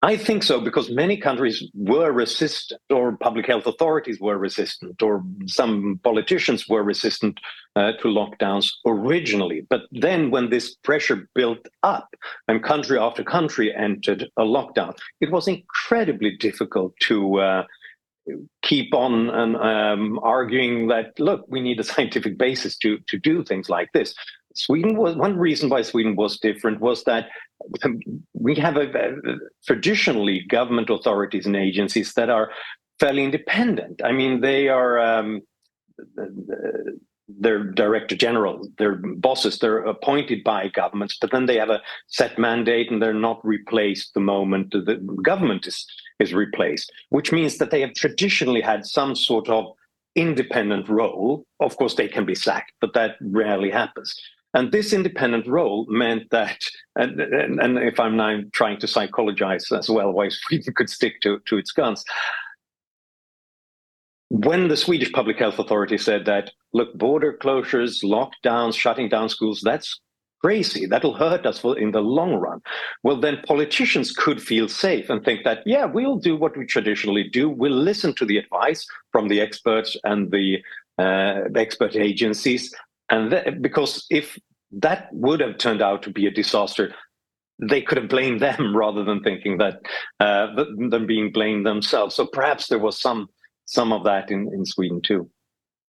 I 0.06 0.18
think 0.18 0.44
so 0.44 0.62
because 0.62 0.92
many 0.92 1.18
countries 1.18 1.64
were 1.74 2.12
resistant, 2.12 2.80
or 2.92 3.18
public 3.18 3.48
health 3.48 3.66
authorities 3.66 4.20
were 4.20 4.38
resistant, 4.38 5.02
or 5.02 5.24
some 5.48 6.00
politicians 6.04 6.70
were 6.70 6.84
resistant 6.84 7.40
uh, 7.76 7.94
to 7.94 8.10
lockdowns 8.10 8.70
originally. 8.86 9.66
But 9.68 9.82
then, 9.92 10.30
when 10.30 10.52
this 10.52 10.76
pressure 10.76 11.28
built 11.34 11.66
up 11.82 12.08
and 12.48 12.64
country 12.64 13.00
after 13.00 13.24
country 13.24 13.74
entered 13.74 14.28
a 14.38 14.44
lockdown, 14.44 14.96
it 15.22 15.32
was 15.32 15.48
incredibly 15.48 16.38
difficult 16.38 16.94
to. 17.08 17.40
Keep 18.64 18.94
on 18.94 19.30
and 19.30 19.56
um, 19.56 20.20
arguing 20.24 20.88
that 20.88 21.20
look 21.20 21.46
we 21.48 21.62
need 21.62 21.80
a 21.80 21.84
scientific 21.92 22.38
basis 22.38 22.78
to 22.80 22.98
to 23.08 23.18
do 23.18 23.44
things 23.44 23.70
like 23.70 23.92
this 23.94 24.16
sweden 24.56 24.96
was 24.98 25.16
one 25.16 25.38
reason 25.38 25.70
why 25.70 25.82
sweden 25.82 26.16
was 26.16 26.40
different 26.40 26.80
was 26.80 27.04
that 27.04 27.28
we 28.34 28.56
have 28.56 28.78
a, 28.78 28.88
a, 28.90 29.36
traditionally 29.66 30.46
government 30.50 30.90
authorities 30.90 31.46
and 31.46 31.56
agencies 31.56 32.14
that 32.14 32.30
are 32.30 32.52
fairly 33.00 33.24
independent. 33.24 34.02
I 34.04 34.12
mean, 34.12 34.42
they 34.42 34.68
are 34.70 35.00
um, 35.00 35.42
they're 37.28 37.64
director 37.64 38.16
general, 38.16 38.68
they're 38.78 39.00
bosses, 39.18 39.60
they're 39.60 39.80
appointed 39.80 40.44
by 40.44 40.68
governments, 40.70 41.18
but 41.20 41.32
then 41.32 41.46
they 41.46 41.58
have 41.58 41.70
a 41.70 41.82
set 42.08 42.38
mandate 42.38 42.92
and 42.92 43.02
they're 43.02 43.14
not 43.14 43.40
replaced 43.44 44.14
the 44.14 44.20
moment 44.20 44.72
the 44.72 44.96
government 45.24 45.66
is 45.66 45.86
is 46.20 46.34
replaced, 46.34 46.92
which 47.10 47.32
means 47.32 47.58
that 47.58 47.72
they 47.72 47.82
have 47.82 47.94
traditionally 47.94 48.62
had 48.62 48.86
some 48.86 49.16
sort 49.16 49.50
of 49.50 49.66
independent 50.16 50.88
role. 50.88 51.46
Of 51.60 51.76
course, 51.78 51.96
they 51.96 52.08
can 52.08 52.26
be 52.26 52.36
sacked, 52.36 52.72
but 52.80 52.94
that 52.94 53.16
rarely 53.22 53.70
happens. 53.70 54.16
And 54.54 54.72
this 54.72 54.94
independent 54.94 55.46
role 55.48 55.86
meant 55.90 56.30
that, 56.32 56.58
and, 56.96 57.20
and, 57.20 57.60
and 57.60 57.78
if 57.78 58.00
I'm 58.00 58.16
now 58.16 58.40
trying 58.54 58.80
to 58.80 58.88
psychologize 58.88 59.70
as 59.78 59.90
well, 59.90 60.14
why 60.14 60.30
Sweden 60.48 60.74
could 60.74 60.90
stick 60.90 61.20
to, 61.22 61.40
to 61.48 61.58
its 61.58 61.74
guns. 61.74 62.06
When 64.30 64.68
the 64.68 64.78
Swedish 64.78 65.12
Public 65.12 65.38
Health 65.38 65.60
Authority 65.60 65.98
said 65.98 66.26
that, 66.26 66.52
look, 66.74 66.94
border 66.96 67.38
closures, 67.42 68.04
lockdowns, 68.04 68.76
shutting 68.76 69.08
down 69.08 69.30
schools, 69.30 69.62
that's 69.64 70.00
crazy. 70.46 70.86
That'll 70.86 71.16
hurt 71.16 71.46
us 71.46 71.64
in 71.64 71.92
the 71.92 72.02
long 72.02 72.36
run. 72.36 72.62
Well, 73.04 73.20
then 73.20 73.42
politicians 73.48 74.12
could 74.12 74.42
feel 74.42 74.68
safe 74.68 75.10
and 75.10 75.24
think 75.24 75.44
that, 75.44 75.64
yeah, 75.66 75.86
we'll 75.86 76.18
do 76.18 76.36
what 76.36 76.58
we 76.58 76.66
traditionally 76.66 77.28
do. 77.30 77.50
We'll 77.50 77.72
listen 77.72 78.14
to 78.16 78.26
the 78.26 78.38
advice 78.38 78.86
from 79.12 79.28
the 79.28 79.42
experts 79.42 79.98
and 80.04 80.32
the 80.32 80.58
uh, 80.98 81.50
expert 81.56 81.96
agencies, 81.96 82.74
and 83.10 83.32
that, 83.32 83.62
because 83.62 84.06
if 84.10 84.38
that 84.72 85.10
would 85.12 85.40
have 85.40 85.58
turned 85.58 85.82
out 85.82 86.04
to 86.04 86.10
be 86.10 86.28
a 86.28 86.32
disaster, 86.32 86.94
they 87.62 87.82
could 87.82 87.98
have 87.98 88.10
blamed 88.10 88.40
them 88.48 88.76
rather 88.76 89.04
than 89.04 89.22
thinking 89.22 89.58
that 89.58 89.82
uh, 90.20 90.48
them 90.56 91.06
being 91.06 91.32
blamed 91.32 91.66
themselves. 91.66 92.16
So 92.16 92.26
perhaps 92.26 92.68
there 92.68 92.80
was 92.80 93.00
some 93.00 93.30
some 93.66 93.92
of 93.92 94.04
that 94.04 94.32
in, 94.32 94.52
in 94.54 94.66
Sweden 94.66 95.02
too. 95.02 95.30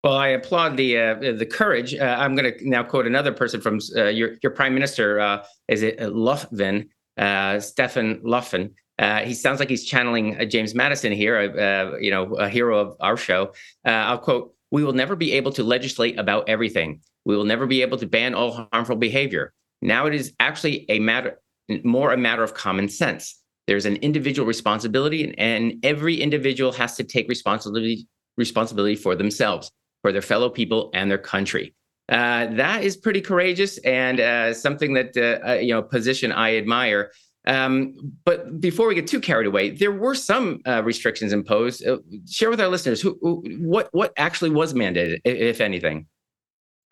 Well, 0.05 0.17
I 0.17 0.29
applaud 0.29 0.77
the 0.77 0.99
uh, 0.99 1.15
the 1.15 1.47
courage. 1.47 1.95
Uh, 1.95 2.17
I'm 2.19 2.37
going 2.37 2.53
to 2.53 2.69
now 2.69 2.85
quote 2.85 3.07
another 3.07 3.33
person 3.33 3.61
from 3.61 3.81
uh, 3.97 4.05
your 4.05 4.37
your 4.43 4.53
prime 4.53 4.73
minister. 4.73 5.19
Uh, 5.19 5.45
is 5.69 5.83
it 5.83 5.99
Löfven, 5.99 6.89
uh, 7.17 7.59
Stefan 7.59 8.21
Löfven? 8.21 8.73
Uh, 8.99 9.21
he 9.21 9.35
sounds 9.35 9.59
like 9.59 9.69
he's 9.69 9.85
channeling 9.85 10.49
James 10.49 10.75
Madison 10.75 11.13
here, 11.13 11.99
you 12.01 12.11
know, 12.11 12.35
a 12.37 12.49
hero 12.49 12.79
of 12.79 12.97
our 13.01 13.17
show. 13.17 13.53
I'll 13.85 14.19
quote: 14.19 14.55
we 14.71 14.85
will 14.85 14.93
never 14.93 15.17
be 15.17 15.33
able 15.33 15.53
to 15.53 15.65
legislate 15.65 16.19
about 16.19 16.49
everything. 16.49 17.01
We 17.25 17.37
will 17.37 17.45
never 17.45 17.67
be 17.67 17.83
able 17.83 17.99
to 17.99 18.07
ban 18.07 18.35
all 18.35 18.69
harmful 18.73 18.97
behavior. 18.97 19.53
Now 19.83 20.07
it 20.07 20.15
is 20.15 20.33
actually 20.39 20.87
a 20.89 21.01
matter 21.01 21.41
more 21.83 22.13
a 22.13 22.17
matter 22.17 22.45
of 22.45 22.55
common 22.55 22.89
sense. 22.89 23.43
There's 23.67 23.85
an 23.85 23.97
individual 23.97 24.47
responsibility, 24.47 25.35
and 25.39 25.75
every 25.83 26.21
individual 26.21 26.73
has 26.73 26.97
to 26.97 27.05
take 27.05 27.29
responsibility 27.29 28.07
responsibility 28.37 28.97
for 28.97 29.15
themselves, 29.15 29.71
for 30.03 30.13
their 30.13 30.23
fellow 30.23 30.51
people, 30.51 30.91
and 30.95 31.11
their 31.11 31.19
country. 31.19 31.75
Uh, 32.09 32.47
that 32.55 32.85
is 32.85 32.97
pretty 32.97 33.21
courageous 33.21 33.79
and 33.79 34.21
uh, 34.21 34.55
something 34.55 34.95
that 34.95 35.17
uh, 35.17 35.49
uh 35.49 35.55
you 35.55 35.75
know 35.75 35.83
position 35.83 36.31
I 36.31 36.57
admire. 36.57 37.11
Um, 37.49 37.95
but 38.25 38.61
before 38.61 38.89
we 38.89 38.95
get 38.95 39.07
too 39.07 39.21
carried 39.21 39.47
away, 39.47 39.71
there 39.71 39.93
were 39.93 40.15
some 40.15 40.61
uh, 40.67 40.83
restrictions 40.85 41.33
imposed. 41.33 41.87
Uh, 41.87 41.99
share 42.29 42.51
with 42.51 42.61
our 42.61 42.69
listeners 42.69 43.01
who, 43.01 43.19
who, 43.21 43.43
what 43.61 43.89
what 43.93 44.13
actually 44.17 44.51
was 44.51 44.75
mandated, 44.75 45.21
if 45.25 45.61
anything. 45.61 46.07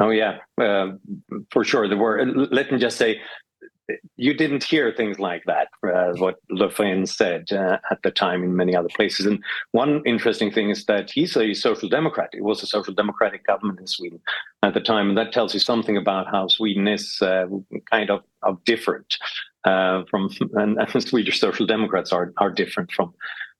Oh 0.00 0.10
yeah, 0.10 0.38
for 1.50 1.64
sure 1.64 1.86
there 1.86 1.98
were. 1.98 2.24
Let 2.26 2.72
me 2.72 2.78
just 2.78 2.96
say, 2.96 3.20
you 4.16 4.34
didn't 4.34 4.64
hear 4.64 4.92
things 4.92 5.18
like 5.18 5.44
that. 5.46 5.68
Uh, 5.86 6.12
what 6.16 6.36
Le 6.50 6.70
said 7.06 7.52
uh, 7.52 7.78
at 7.90 8.02
the 8.02 8.10
time 8.10 8.42
in 8.42 8.56
many 8.56 8.74
other 8.74 8.88
places. 8.88 9.26
And 9.26 9.42
one 9.72 10.02
interesting 10.06 10.50
thing 10.50 10.70
is 10.70 10.86
that 10.86 11.10
he's 11.10 11.36
a 11.36 11.54
social 11.54 11.88
democrat. 11.88 12.30
It 12.32 12.42
was 12.42 12.62
a 12.62 12.66
social 12.66 12.94
democratic 12.94 13.46
government 13.46 13.80
in 13.80 13.86
Sweden 13.86 14.20
at 14.62 14.74
the 14.74 14.80
time, 14.80 15.08
and 15.10 15.18
that 15.18 15.32
tells 15.32 15.52
you 15.54 15.60
something 15.60 15.96
about 15.96 16.26
how 16.28 16.48
Sweden 16.48 16.88
is 16.88 17.18
uh, 17.20 17.46
kind 17.90 18.10
of, 18.10 18.22
of 18.42 18.62
different 18.64 19.16
uh, 19.64 20.04
from 20.10 20.30
and, 20.54 20.78
and, 20.94 21.02
Swedish 21.02 21.40
social 21.40 21.66
democrats 21.66 22.12
are 22.12 22.32
are 22.38 22.50
different 22.50 22.92
from 22.92 23.14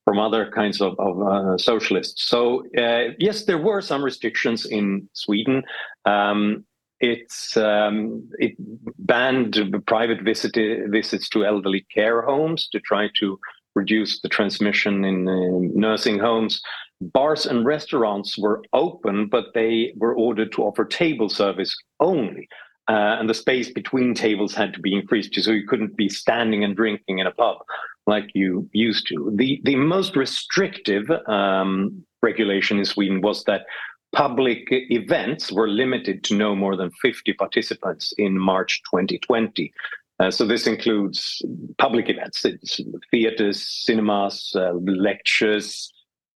from 0.04 0.19
other 0.19 0.50
kinds 0.50 0.83
of, 0.83 0.95
of 0.99 1.23
uh, 1.23 1.57
socialists. 1.57 2.28
So 2.28 2.64
uh, 2.76 3.14
yes, 3.19 3.45
there 3.45 3.59
were 3.59 3.81
some 3.81 4.04
restrictions 4.04 4.66
in 4.66 5.09
Sweden. 5.14 5.62
Um, 6.04 6.64
it's 7.05 7.57
um, 7.57 8.29
it 8.39 8.55
banned 8.99 9.55
private 9.87 10.23
visit, 10.23 10.57
visits 10.89 11.29
to 11.31 11.45
elderly 11.45 11.85
care 11.93 12.23
homes 12.23 12.69
to 12.73 12.81
try 12.81 13.09
to 13.21 13.39
reduce 13.75 14.21
the 14.21 14.29
transmission 14.29 15.05
in 15.05 15.29
uh, 15.29 15.79
nursing 15.87 16.19
homes. 16.19 16.63
Bars 17.01 17.45
and 17.45 17.67
restaurants 17.67 18.39
were 18.39 18.63
open, 18.73 19.27
but 19.27 19.47
they 19.53 19.93
were 19.97 20.15
ordered 20.15 20.53
to 20.53 20.63
offer 20.63 20.85
table 20.85 21.29
service 21.29 21.77
only. 22.01 22.49
Uh, 22.89 23.17
and 23.19 23.29
the 23.29 23.35
space 23.35 23.71
between 23.71 24.15
tables 24.15 24.55
had 24.55 24.73
to 24.73 24.81
be 24.81 24.95
increased 24.95 25.35
so 25.43 25.51
you 25.51 25.67
couldn't 25.67 25.97
be 25.97 26.09
standing 26.09 26.65
and 26.65 26.77
drinking 26.77 27.19
in 27.19 27.27
a 27.27 27.33
pub 27.33 27.59
like 28.07 28.29
you 28.35 28.69
used 28.73 29.07
to. 29.09 29.33
The 29.35 29.61
the 29.65 29.77
most 29.77 30.17
restrictive 30.17 31.11
um, 31.27 32.05
regulation 32.23 32.79
in 32.79 32.85
Sweden 32.85 33.21
was 33.21 33.45
that 33.45 33.63
public 34.14 34.68
events 34.71 35.50
were 35.50 35.68
limited 35.68 36.25
to 36.25 36.35
no 36.35 36.54
more 36.54 36.76
than 36.76 36.90
50 37.02 37.33
participants 37.35 38.12
in 38.16 38.38
March 38.38 38.80
2020. 38.90 39.73
Uh, 40.21 40.30
so 40.30 40.47
this 40.47 40.66
includes 40.66 41.42
public 41.78 42.09
events, 42.09 42.47
theaters, 43.11 43.62
cinemas, 43.62 44.52
uh, 44.54 44.73
lectures, 44.87 45.92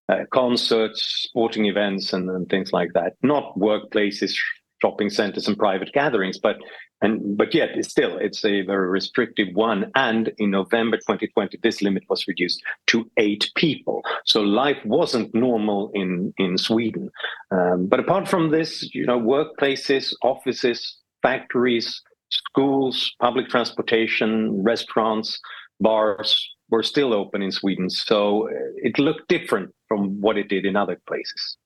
uh, 0.08 0.24
concerts, 0.32 1.26
sporting 1.28 1.66
events, 1.66 2.12
and, 2.12 2.28
and, 2.28 2.48
things 2.48 2.72
like 2.72 2.92
that. 2.94 3.12
Not 3.22 3.56
workplaces, 3.56 4.34
shopping 4.82 5.10
centers 5.10 5.46
and 5.46 5.56
private 5.56 5.92
gatherings, 5.92 6.38
but 6.38 6.56
and 7.00 7.36
but 7.36 7.54
yet 7.54 7.70
it's 7.74 7.90
still 7.90 8.16
it's 8.18 8.44
a 8.44 8.62
very 8.62 8.88
restrictive 8.88 9.48
one. 9.54 9.90
And 9.94 10.32
in 10.38 10.50
November 10.50 10.96
2020, 10.96 11.58
this 11.62 11.80
limit 11.82 12.04
was 12.08 12.26
reduced 12.26 12.62
to 12.88 13.10
eight 13.16 13.50
people. 13.54 14.02
So 14.24 14.40
life 14.40 14.78
wasn't 14.84 15.34
normal 15.34 15.90
in 15.94 16.32
in 16.38 16.58
Sweden. 16.58 17.10
Um, 17.50 17.86
but 17.86 18.00
apart 18.00 18.28
from 18.28 18.50
this, 18.50 18.92
you 18.94 19.06
know, 19.06 19.20
workplaces, 19.20 20.12
offices, 20.22 20.96
factories, 21.22 22.02
schools, 22.30 23.14
public 23.20 23.48
transportation, 23.48 24.62
restaurants, 24.62 25.40
bars 25.80 26.48
were 26.70 26.82
still 26.82 27.14
open 27.14 27.42
in 27.42 27.52
Sweden. 27.52 27.88
So 27.88 28.48
uh, 28.48 28.52
it 28.76 28.98
looked 28.98 29.28
different 29.28 29.74
from 29.86 30.20
what 30.20 30.36
it 30.36 30.48
did 30.48 30.66
in 30.66 30.76
other 30.76 31.00
places. 31.06 31.56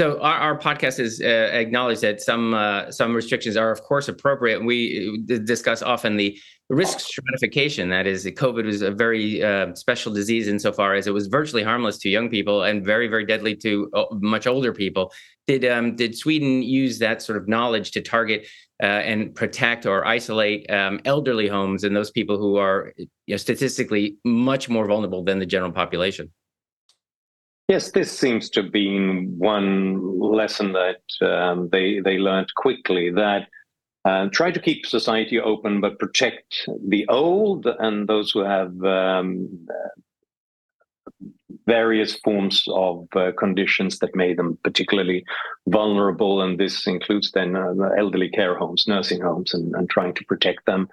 So 0.00 0.18
our, 0.20 0.38
our 0.38 0.58
podcast 0.58 0.98
is 0.98 1.20
uh, 1.20 1.50
acknowledged 1.52 2.00
that 2.00 2.20
some 2.20 2.52
uh, 2.52 2.90
some 2.90 3.14
restrictions 3.14 3.56
are 3.56 3.70
of 3.70 3.80
course 3.82 4.08
appropriate. 4.08 4.64
We 4.64 5.24
uh, 5.30 5.38
discuss 5.38 5.82
often 5.82 6.16
the 6.16 6.36
risk 6.68 6.98
stratification. 6.98 7.90
That 7.90 8.04
is, 8.04 8.26
COVID 8.26 8.64
was 8.64 8.82
a 8.82 8.90
very 8.90 9.44
uh, 9.44 9.72
special 9.76 10.12
disease 10.12 10.48
insofar 10.48 10.94
as 10.94 11.06
it 11.06 11.12
was 11.12 11.28
virtually 11.28 11.62
harmless 11.62 11.98
to 11.98 12.08
young 12.08 12.28
people 12.28 12.64
and 12.64 12.84
very 12.84 13.06
very 13.06 13.24
deadly 13.24 13.54
to 13.56 13.88
uh, 13.94 14.04
much 14.14 14.48
older 14.48 14.72
people. 14.72 15.12
Did 15.46 15.64
um, 15.64 15.94
did 15.94 16.18
Sweden 16.18 16.64
use 16.64 16.98
that 16.98 17.22
sort 17.22 17.38
of 17.38 17.46
knowledge 17.46 17.92
to 17.92 18.02
target 18.02 18.48
and 18.80 19.34
protect 19.34 19.86
or 19.86 20.04
isolate 20.04 20.68
um, 20.70 21.00
elderly 21.04 21.46
homes 21.46 21.84
and 21.84 21.94
those 21.94 22.10
people 22.10 22.36
who 22.36 22.56
are 22.56 22.92
you 22.96 23.06
know, 23.28 23.36
statistically 23.36 24.18
much 24.24 24.68
more 24.68 24.86
vulnerable 24.86 25.22
than 25.22 25.38
the 25.38 25.46
general 25.46 25.72
population. 25.72 26.30
Yes, 27.68 27.92
this 27.92 28.16
seems 28.16 28.50
to 28.50 28.62
be 28.62 29.24
one 29.26 30.20
lesson 30.20 30.72
that 30.72 31.00
um, 31.26 31.70
they 31.72 32.00
they 32.00 32.18
learned 32.18 32.52
quickly 32.56 33.10
that 33.10 33.48
uh, 34.04 34.28
try 34.32 34.50
to 34.50 34.60
keep 34.60 34.84
society 34.84 35.40
open, 35.40 35.80
but 35.80 35.98
protect 35.98 36.68
the 36.86 37.06
old 37.08 37.66
and 37.66 38.06
those 38.06 38.30
who 38.30 38.40
have 38.40 38.82
um, 38.84 39.48
various 41.66 42.14
forms 42.16 42.64
of 42.68 43.06
uh, 43.16 43.32
conditions 43.38 43.98
that 44.00 44.14
made 44.14 44.36
them 44.36 44.58
particularly 44.62 45.24
vulnerable. 45.68 46.42
And 46.42 46.60
this 46.60 46.86
includes 46.86 47.32
then 47.32 47.56
uh, 47.56 47.72
elderly 47.96 48.28
care 48.28 48.56
homes, 48.58 48.84
nursing 48.86 49.22
homes, 49.22 49.54
and, 49.54 49.74
and 49.74 49.88
trying 49.88 50.12
to 50.14 50.24
protect 50.24 50.66
them. 50.66 50.88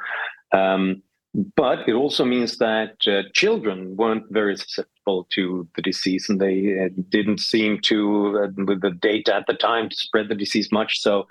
Um, 0.54 1.04
but 1.34 1.88
it 1.88 1.94
also 1.94 2.26
means 2.26 2.58
that 2.58 2.96
uh, 3.08 3.24
children 3.34 3.96
weren't 3.96 4.26
very 4.32 4.58
susceptible 4.58 5.28
to 5.32 5.68
the 5.76 5.82
disease, 5.82 6.28
and 6.30 6.42
they 6.42 6.86
uh, 6.86 6.90
didn't 7.10 7.40
seem 7.40 7.80
to, 7.84 8.44
uh, 8.44 8.64
with 8.66 8.82
the 8.82 8.92
data 8.92 9.36
at 9.36 9.48
the 9.48 9.54
time, 9.54 9.90
to 9.90 9.96
spread 9.96 10.28
the 10.28 10.36
disease 10.36 10.72
much. 10.72 11.00
So 11.00 11.28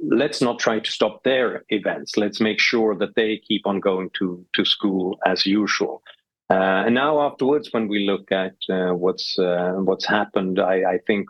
let's 0.00 0.42
not 0.42 0.58
try 0.58 0.80
to 0.80 0.90
stop 0.90 1.22
their 1.22 1.64
events. 1.68 2.16
Let's 2.16 2.40
make 2.40 2.58
sure 2.58 2.96
that 2.96 3.14
they 3.14 3.40
keep 3.46 3.64
on 3.64 3.78
going 3.78 4.10
to, 4.18 4.44
to 4.54 4.64
school 4.64 5.18
as 5.24 5.46
usual. 5.46 6.02
Uh, 6.50 6.84
and 6.86 6.94
now 6.94 7.20
afterwards, 7.20 7.68
when 7.70 7.86
we 7.88 8.06
look 8.06 8.30
at 8.32 8.56
uh, 8.68 8.92
what's 8.92 9.38
uh, 9.38 9.72
what's 9.76 10.04
happened, 10.04 10.60
I, 10.60 10.94
I, 10.94 10.98
think 11.06 11.28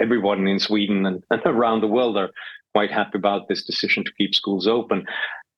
everyone 0.00 0.46
in 0.46 0.60
Sweden 0.60 1.06
and, 1.06 1.24
and, 1.30 1.42
around 1.46 1.80
the 1.80 1.88
world 1.88 2.16
are 2.16 2.30
quite 2.72 2.92
happy 2.92 3.18
about 3.18 3.48
this 3.48 3.64
decision 3.64 4.04
to 4.04 4.12
keep 4.12 4.34
schools 4.34 4.68
open. 4.68 5.06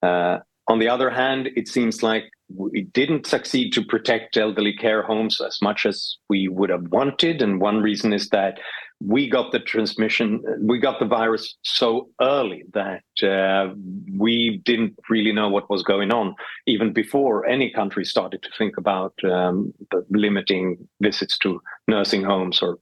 Uh, 0.01 0.39
on 0.71 0.79
the 0.79 0.87
other 0.87 1.09
hand, 1.09 1.49
it 1.57 1.67
seems 1.67 2.01
like 2.01 2.31
we 2.47 2.83
didn't 2.93 3.27
succeed 3.27 3.73
to 3.73 3.83
protect 3.83 4.37
elderly 4.37 4.73
care 4.73 5.03
homes 5.03 5.41
as 5.41 5.61
much 5.61 5.85
as 5.85 6.15
we 6.29 6.47
would 6.47 6.69
have 6.69 6.87
wanted. 6.87 7.41
And 7.41 7.59
one 7.59 7.81
reason 7.81 8.13
is 8.13 8.29
that 8.29 8.57
we 9.01 9.29
got 9.29 9.51
the 9.51 9.59
transmission, 9.59 10.41
we 10.61 10.79
got 10.79 10.99
the 10.99 11.05
virus 11.05 11.57
so 11.63 12.07
early 12.21 12.63
that 12.73 13.03
uh, 13.21 13.73
we 14.17 14.61
didn't 14.63 14.95
really 15.09 15.33
know 15.33 15.49
what 15.49 15.69
was 15.69 15.83
going 15.83 16.13
on, 16.13 16.35
even 16.67 16.93
before 16.93 17.45
any 17.45 17.69
country 17.69 18.05
started 18.05 18.41
to 18.41 18.49
think 18.57 18.77
about 18.77 19.13
um, 19.29 19.73
limiting 20.09 20.87
visits 21.01 21.37
to 21.39 21.61
nursing 21.89 22.23
homes 22.23 22.61
or 22.61 22.79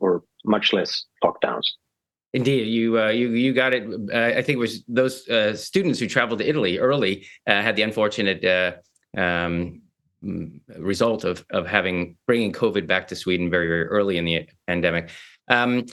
or 0.00 0.22
much 0.44 0.72
less 0.72 1.04
lockdowns. 1.24 1.68
Indeed, 2.32 2.68
you 2.68 3.00
uh, 3.00 3.08
you 3.08 3.30
you 3.30 3.52
got 3.52 3.74
it. 3.74 3.84
Uh, 4.12 4.38
I 4.38 4.42
think 4.42 4.56
it 4.56 4.58
was 4.58 4.84
those 4.86 5.28
uh, 5.28 5.56
students 5.56 5.98
who 5.98 6.06
traveled 6.06 6.38
to 6.38 6.48
Italy 6.48 6.78
early 6.78 7.26
uh, 7.46 7.60
had 7.60 7.74
the 7.74 7.82
unfortunate 7.82 8.44
uh, 8.44 9.20
um, 9.20 9.82
result 10.22 11.24
of 11.24 11.44
of 11.50 11.66
having 11.66 12.16
bringing 12.28 12.52
COVID 12.52 12.86
back 12.86 13.08
to 13.08 13.16
Sweden 13.16 13.50
very 13.50 13.66
very 13.66 13.84
early 13.84 14.16
in 14.16 14.24
the 14.24 14.48
pandemic. 14.68 15.10
Um, 15.48 15.86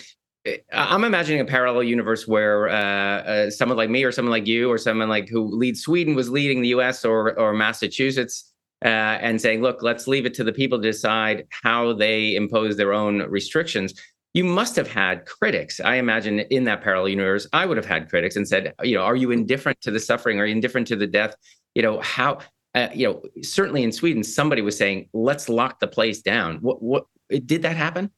I'm 0.72 1.04
imagining 1.04 1.42
a 1.42 1.46
parallel 1.46 1.84
universe 1.84 2.28
where 2.28 2.70
uh, 2.70 3.50
someone 3.50 3.78
like 3.78 3.90
me, 3.90 4.04
or 4.04 4.12
someone 4.12 4.32
like 4.32 4.46
you, 4.46 4.72
or 4.72 4.78
someone 4.78 5.10
like 5.10 5.28
who 5.28 5.44
leads 5.44 5.82
Sweden 5.82 6.14
was 6.14 6.30
leading 6.30 6.62
the 6.62 6.70
U.S. 6.70 7.04
or 7.04 7.38
or 7.40 7.52
Massachusetts, 7.54 8.54
and 8.84 9.42
saying, 9.42 9.64
"Look, 9.64 9.82
let's 9.82 10.08
leave 10.08 10.28
it 10.28 10.36
to 10.36 10.44
the 10.44 10.54
people 10.54 10.78
to 10.78 10.88
decide 10.88 11.48
how 11.50 11.94
they 11.94 12.36
impose 12.36 12.78
their 12.78 12.94
own 12.94 13.24
restrictions." 13.24 13.96
You 14.38 14.44
must 14.44 14.76
have 14.76 14.88
had 14.88 15.26
critics. 15.26 15.80
I 15.80 15.96
imagine 15.96 16.42
in 16.42 16.64
that 16.66 16.84
parallel 16.84 17.10
universe, 17.10 17.48
I 17.54 17.66
would 17.66 17.76
have 17.76 17.88
had 17.88 18.08
critics 18.08 18.36
and 18.36 18.48
said, 18.48 18.72
"You 18.84 18.96
know, 18.98 19.02
are 19.02 19.16
you 19.16 19.32
indifferent 19.32 19.82
to 19.82 19.90
the 19.90 20.00
suffering? 20.00 20.40
Are 20.40 20.46
you 20.46 20.52
indifferent 20.52 20.86
to 20.90 20.96
the 20.96 21.08
death? 21.08 21.34
You 21.74 21.82
know, 21.82 22.00
how?" 22.02 22.38
Uh, 22.76 22.90
you 22.94 23.08
know, 23.08 23.24
certainly 23.42 23.82
in 23.82 23.92
Sweden, 23.92 24.24
somebody 24.24 24.62
was 24.62 24.78
saying, 24.78 25.10
"Let's 25.12 25.50
lock 25.50 25.80
the 25.80 25.88
place 25.88 26.22
down." 26.22 26.58
What? 26.58 26.84
What? 26.84 27.06
Did 27.48 27.64
that 27.64 27.76
happen? 27.76 28.12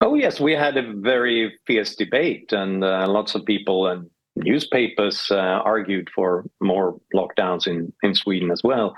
Oh, 0.00 0.14
yes, 0.16 0.40
we 0.40 0.54
had 0.54 0.76
a 0.76 0.92
very 0.92 1.56
fierce 1.64 1.94
debate, 1.94 2.52
and 2.52 2.82
uh, 2.82 3.06
lots 3.08 3.36
of 3.36 3.44
people 3.44 3.86
and 3.86 4.10
newspapers 4.34 5.30
uh, 5.30 5.60
argued 5.72 6.08
for 6.12 6.44
more 6.60 7.00
lockdowns 7.14 7.68
in, 7.68 7.92
in 8.02 8.12
Sweden 8.12 8.50
as 8.50 8.62
well 8.64 8.96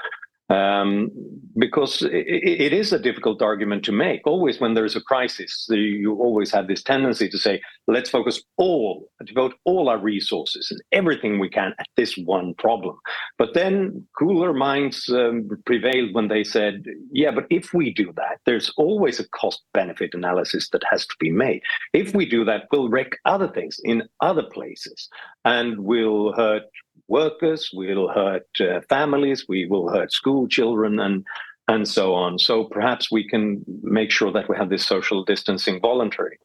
um, 0.51 1.11
because 1.57 2.03
it, 2.03 2.11
it 2.11 2.73
is 2.73 2.93
a 2.93 2.99
difficult 2.99 3.41
argument 3.41 3.85
to 3.85 3.93
make. 3.93 4.21
Always, 4.27 4.61
when 4.61 4.75
there 4.75 4.85
is 4.85 4.97
a 4.97 5.01
crisis, 5.01 5.67
you 5.71 6.17
always 6.17 6.51
have 6.51 6.67
this 6.67 6.83
tendency 6.83 7.29
to 7.29 7.39
say, 7.39 7.61
"Let's 7.87 8.11
focus 8.11 8.43
all, 8.57 9.09
devote 9.25 9.55
all 9.65 9.89
our 9.89 9.99
resources 9.99 10.71
and 10.71 10.81
everything 10.93 11.39
we 11.39 11.49
can 11.49 11.73
at 11.79 11.87
this 11.97 12.17
one 12.17 12.55
problem." 12.55 12.97
But 13.39 13.55
then, 13.55 14.07
cooler 14.19 14.53
minds 14.53 15.09
um, 15.09 15.49
prevailed 15.67 16.15
when 16.15 16.29
they 16.29 16.45
said, 16.45 16.83
"Yeah, 17.13 17.31
but 17.31 17.47
if 17.51 17.73
we 17.73 17.93
do 17.93 18.13
that, 18.17 18.39
there's 18.45 18.73
always 18.77 19.21
a 19.21 19.29
cost-benefit 19.29 20.15
analysis 20.15 20.69
that 20.71 20.83
has 20.91 21.07
to 21.07 21.15
be 21.21 21.31
made. 21.31 21.63
If 21.93 22.15
we 22.15 22.27
do 22.27 22.45
that, 22.45 22.65
we'll 22.73 22.89
wreck 22.91 23.13
other 23.25 23.49
things 23.49 23.81
in 23.85 24.03
other 24.21 24.45
places, 24.53 25.09
and 25.45 25.79
we'll 25.81 26.33
hurt 26.33 26.65
workers, 27.11 27.71
we'll 27.75 28.09
hurt 28.09 28.47
uh, 28.61 28.81
families, 28.89 29.45
we 29.49 29.67
will 29.67 29.91
hurt 29.91 30.13
school 30.13 30.49
children, 30.49 30.99
and 30.99 31.25
and 31.69 31.87
so 31.87 32.15
on. 32.15 32.39
So 32.39 32.65
perhaps 32.65 33.13
we 33.13 33.29
can 33.29 33.65
make 33.83 34.11
sure 34.11 34.33
that 34.33 34.49
we 34.49 34.57
have 34.57 34.71
this 34.71 34.85
social 34.85 35.25
distancing 35.25 35.81
voluntary, 35.81 36.39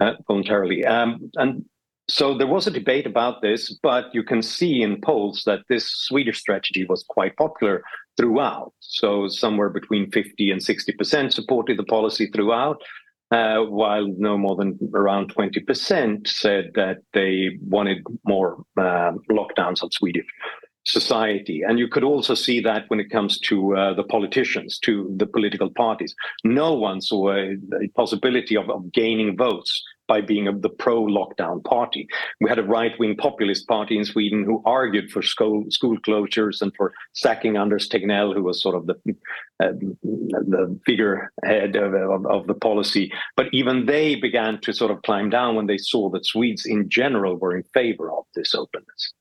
uh, 0.00 0.12
voluntarily. 0.26 0.84
Um, 0.84 1.30
and 1.36 1.64
so 2.08 2.36
there 2.36 2.46
was 2.46 2.66
a 2.66 2.70
debate 2.70 3.06
about 3.06 3.42
this, 3.42 3.78
but 3.82 4.04
you 4.12 4.22
can 4.22 4.42
see 4.42 4.82
in 4.82 5.00
polls 5.00 5.42
that 5.46 5.60
this 5.68 5.90
Swedish 5.90 6.38
strategy 6.38 6.84
was 6.88 7.04
quite 7.08 7.36
popular 7.36 7.82
throughout. 8.16 8.72
So 8.80 9.28
somewhere 9.28 9.70
between 9.70 10.10
50 10.10 10.50
and 10.50 10.60
60% 10.60 11.32
supported 11.32 11.78
the 11.78 11.84
policy 11.84 12.26
throughout 12.26 12.80
uh, 13.30 13.58
while 13.62 14.06
no 14.18 14.38
more 14.38 14.56
than 14.56 14.78
around 14.94 15.34
20% 15.34 16.26
said 16.26 16.70
that 16.74 16.98
they 17.12 17.58
wanted 17.60 17.98
more 18.24 18.62
uh, 18.76 19.12
lockdowns 19.30 19.82
on 19.82 19.90
Swedish 19.90 20.26
society. 20.84 21.62
And 21.66 21.78
you 21.78 21.88
could 21.88 22.04
also 22.04 22.34
see 22.34 22.60
that 22.60 22.84
when 22.88 23.00
it 23.00 23.10
comes 23.10 23.38
to 23.40 23.76
uh, 23.76 23.94
the 23.94 24.04
politicians, 24.04 24.78
to 24.80 25.12
the 25.16 25.26
political 25.26 25.68
parties. 25.70 26.14
No 26.44 26.74
one 26.74 27.00
saw 27.00 27.32
a, 27.32 27.56
a 27.82 27.88
possibility 27.96 28.56
of, 28.56 28.70
of, 28.70 28.92
gaining 28.92 29.36
votes 29.36 29.82
by 30.08 30.20
being 30.20 30.48
of 30.48 30.62
the 30.62 30.68
pro 30.68 31.04
lockdown 31.04 31.62
party. 31.64 32.06
We 32.40 32.48
had 32.48 32.58
a 32.58 32.62
right 32.62 32.92
wing 32.98 33.16
populist 33.16 33.66
party 33.66 33.96
in 33.96 34.04
Sweden 34.04 34.44
who 34.44 34.62
argued 34.64 35.10
for 35.10 35.22
school, 35.22 35.64
school 35.70 35.98
closures 35.98 36.62
and 36.62 36.72
for 36.76 36.92
sacking 37.12 37.56
Anders 37.56 37.88
Tegnell, 37.88 38.34
who 38.34 38.42
was 38.42 38.62
sort 38.62 38.76
of 38.76 38.86
the, 38.86 38.94
uh, 39.62 39.72
the 40.02 40.78
figurehead 40.86 41.76
of, 41.76 41.94
of, 41.94 42.26
of 42.26 42.46
the 42.46 42.54
policy. 42.54 43.12
But 43.36 43.46
even 43.52 43.86
they 43.86 44.14
began 44.14 44.60
to 44.62 44.72
sort 44.72 44.90
of 44.90 45.02
climb 45.02 45.30
down 45.30 45.56
when 45.56 45.66
they 45.66 45.78
saw 45.78 46.10
that 46.10 46.26
Swedes 46.26 46.66
in 46.66 46.88
general 46.88 47.36
were 47.36 47.56
in 47.56 47.64
favor 47.74 48.12
of 48.12 48.24
this 48.34 48.54
openness. 48.54 49.12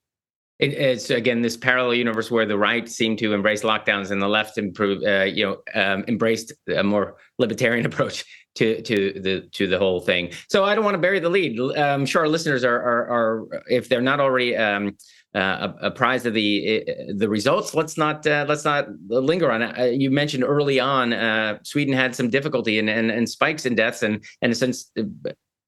It, 0.59 0.71
it's 0.71 1.09
again 1.09 1.41
this 1.41 1.57
parallel 1.57 1.95
universe 1.95 2.31
where 2.31 2.45
the 2.45 2.57
right 2.57 2.87
seemed 2.87 3.19
to 3.19 3.33
embrace 3.33 3.63
lockdowns 3.63 4.11
and 4.11 4.21
the 4.21 4.29
left 4.29 4.57
improve, 4.57 5.03
uh, 5.03 5.23
you 5.23 5.45
know, 5.45 5.57
um, 5.81 6.05
embraced 6.07 6.53
a 6.73 6.83
more 6.83 7.17
libertarian 7.37 7.85
approach 7.91 8.23
to 8.55 8.81
to 8.81 9.19
the 9.21 9.41
to 9.51 9.67
the 9.67 9.77
whole 9.77 9.99
thing. 9.99 10.31
So 10.49 10.63
I 10.63 10.75
don't 10.75 10.83
want 10.83 10.95
to 10.95 11.01
bury 11.01 11.19
the 11.19 11.29
lead. 11.29 11.59
I'm 11.59 12.01
um, 12.01 12.05
sure 12.05 12.21
our 12.21 12.27
listeners 12.27 12.63
are 12.63 12.75
are, 12.75 13.09
are 13.09 13.63
if 13.67 13.89
they're 13.89 14.01
not 14.01 14.19
already 14.19 14.55
um, 14.55 14.97
uh, 15.33 15.73
apprised 15.81 16.25
of 16.25 16.33
the 16.33 16.83
uh, 16.87 17.13
the 17.15 17.29
results. 17.29 17.75
Let's 17.75 17.97
not 17.97 18.25
uh, 18.25 18.45
let's 18.47 18.65
not 18.65 18.87
linger 19.07 19.51
on 19.51 19.61
it. 19.61 19.79
Uh, 19.79 19.83
you 19.85 20.09
mentioned 20.09 20.43
early 20.43 20.79
on 20.79 21.13
uh, 21.13 21.59
Sweden 21.63 21.93
had 21.93 22.15
some 22.15 22.29
difficulty 22.29 22.79
and, 22.79 22.89
and 22.89 23.11
and 23.11 23.29
spikes 23.29 23.65
in 23.65 23.75
deaths 23.75 24.01
and 24.03 24.23
and 24.41 24.55
since 24.55 24.91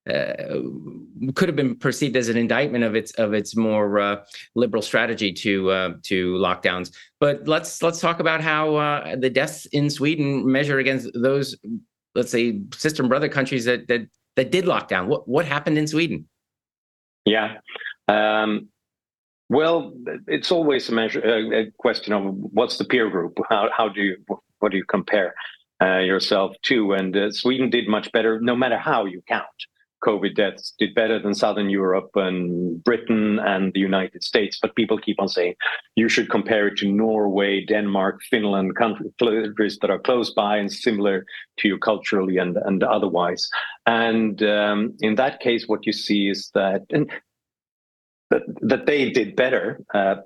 uh, 0.08 0.60
could 1.34 1.48
have 1.48 1.56
been 1.56 1.76
perceived 1.76 2.16
as 2.16 2.28
an 2.28 2.36
indictment 2.36 2.82
of 2.82 2.94
its 2.94 3.12
of 3.12 3.34
its 3.34 3.54
more 3.54 3.98
uh, 3.98 4.16
liberal 4.54 4.82
strategy 4.82 5.32
to 5.32 5.70
uh, 5.70 5.92
to 6.04 6.34
lockdowns. 6.34 6.94
But 7.20 7.46
let's 7.46 7.82
let's 7.82 8.00
talk 8.00 8.20
about 8.20 8.40
how 8.40 8.76
uh, 8.76 9.16
the 9.16 9.28
deaths 9.28 9.66
in 9.66 9.90
Sweden 9.90 10.50
measure 10.50 10.78
against 10.78 11.10
those, 11.14 11.56
let's 12.14 12.30
say, 12.30 12.60
sister 12.74 13.02
and 13.02 13.08
brother 13.08 13.28
countries 13.28 13.64
that 13.64 13.88
that 13.88 14.06
that 14.36 14.50
did 14.50 14.64
lockdown. 14.64 15.06
What 15.06 15.28
what 15.28 15.44
happened 15.44 15.78
in 15.78 15.86
Sweden? 15.86 16.28
Yeah. 17.24 17.58
Um, 18.06 18.68
well, 19.50 19.94
it's 20.26 20.52
always 20.52 20.88
a 20.88 20.92
measure, 20.92 21.20
a 21.20 21.70
question 21.78 22.12
of 22.12 22.22
what's 22.34 22.76
the 22.76 22.84
peer 22.84 23.08
group. 23.08 23.38
How 23.48 23.68
how 23.76 23.88
do 23.88 24.02
you 24.02 24.16
what 24.58 24.72
do 24.72 24.76
you 24.76 24.84
compare 24.84 25.34
uh, 25.82 25.98
yourself 25.98 26.54
to? 26.64 26.92
And 26.92 27.16
uh, 27.16 27.30
Sweden 27.30 27.70
did 27.70 27.88
much 27.88 28.10
better, 28.12 28.40
no 28.40 28.54
matter 28.54 28.78
how 28.78 29.06
you 29.06 29.22
count. 29.26 29.46
COVID 30.04 30.34
deaths 30.34 30.74
did 30.78 30.94
better 30.94 31.18
than 31.20 31.34
Southern 31.34 31.70
Europe 31.70 32.10
and 32.14 32.82
Britain 32.84 33.38
and 33.38 33.72
the 33.72 33.80
United 33.80 34.22
States. 34.22 34.58
But 34.60 34.76
people 34.76 34.98
keep 34.98 35.20
on 35.20 35.28
saying 35.28 35.54
you 35.96 36.08
should 36.08 36.30
compare 36.30 36.68
it 36.68 36.78
to 36.78 36.90
Norway, 36.90 37.64
Denmark, 37.64 38.20
Finland, 38.30 38.76
countries 38.76 39.78
that 39.80 39.90
are 39.90 39.98
close 39.98 40.32
by 40.32 40.56
and 40.56 40.72
similar 40.72 41.24
to 41.58 41.68
you 41.68 41.78
culturally 41.78 42.38
and, 42.38 42.56
and 42.64 42.82
otherwise. 42.82 43.48
And 43.86 44.42
um, 44.42 44.94
in 45.00 45.16
that 45.16 45.40
case, 45.40 45.66
what 45.66 45.86
you 45.86 45.92
see 45.92 46.28
is 46.28 46.50
that, 46.54 46.82
that, 48.30 48.42
that 48.60 48.86
they 48.86 49.10
did 49.10 49.36
better. 49.36 49.80
Uh, 49.94 50.16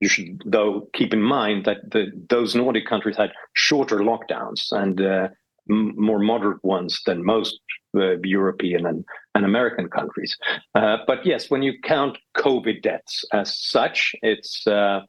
you 0.00 0.08
should, 0.08 0.42
though, 0.44 0.88
keep 0.92 1.14
in 1.14 1.22
mind 1.22 1.64
that 1.64 1.90
the, 1.90 2.06
those 2.28 2.54
Nordic 2.54 2.86
countries 2.86 3.16
had 3.16 3.30
shorter 3.54 4.00
lockdowns 4.00 4.70
and 4.72 5.00
uh, 5.00 5.28
m- 5.70 5.94
more 5.96 6.18
moderate 6.18 6.62
ones 6.62 7.00
than 7.06 7.24
most 7.24 7.58
uh, 7.94 8.16
European 8.22 8.86
and, 8.86 9.04
and 9.34 9.44
American 9.44 9.88
countries. 9.88 10.36
Uh, 10.74 10.98
but 11.06 11.24
yes, 11.24 11.50
when 11.50 11.62
you 11.62 11.74
count 11.82 12.18
COVID 12.36 12.82
deaths 12.82 13.24
as 13.32 13.56
such, 13.56 14.14
it's 14.22 14.66
uh, 14.66 15.00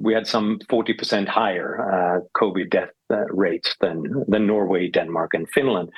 we 0.00 0.14
had 0.14 0.26
some 0.26 0.58
40% 0.70 1.26
higher 1.26 1.80
uh, 1.80 2.20
COVID 2.40 2.70
death 2.70 2.90
uh, 3.10 3.24
rates 3.30 3.74
than, 3.80 4.24
than 4.28 4.46
Norway, 4.46 4.88
Denmark, 4.88 5.34
and 5.34 5.48
Finland. 5.50 5.90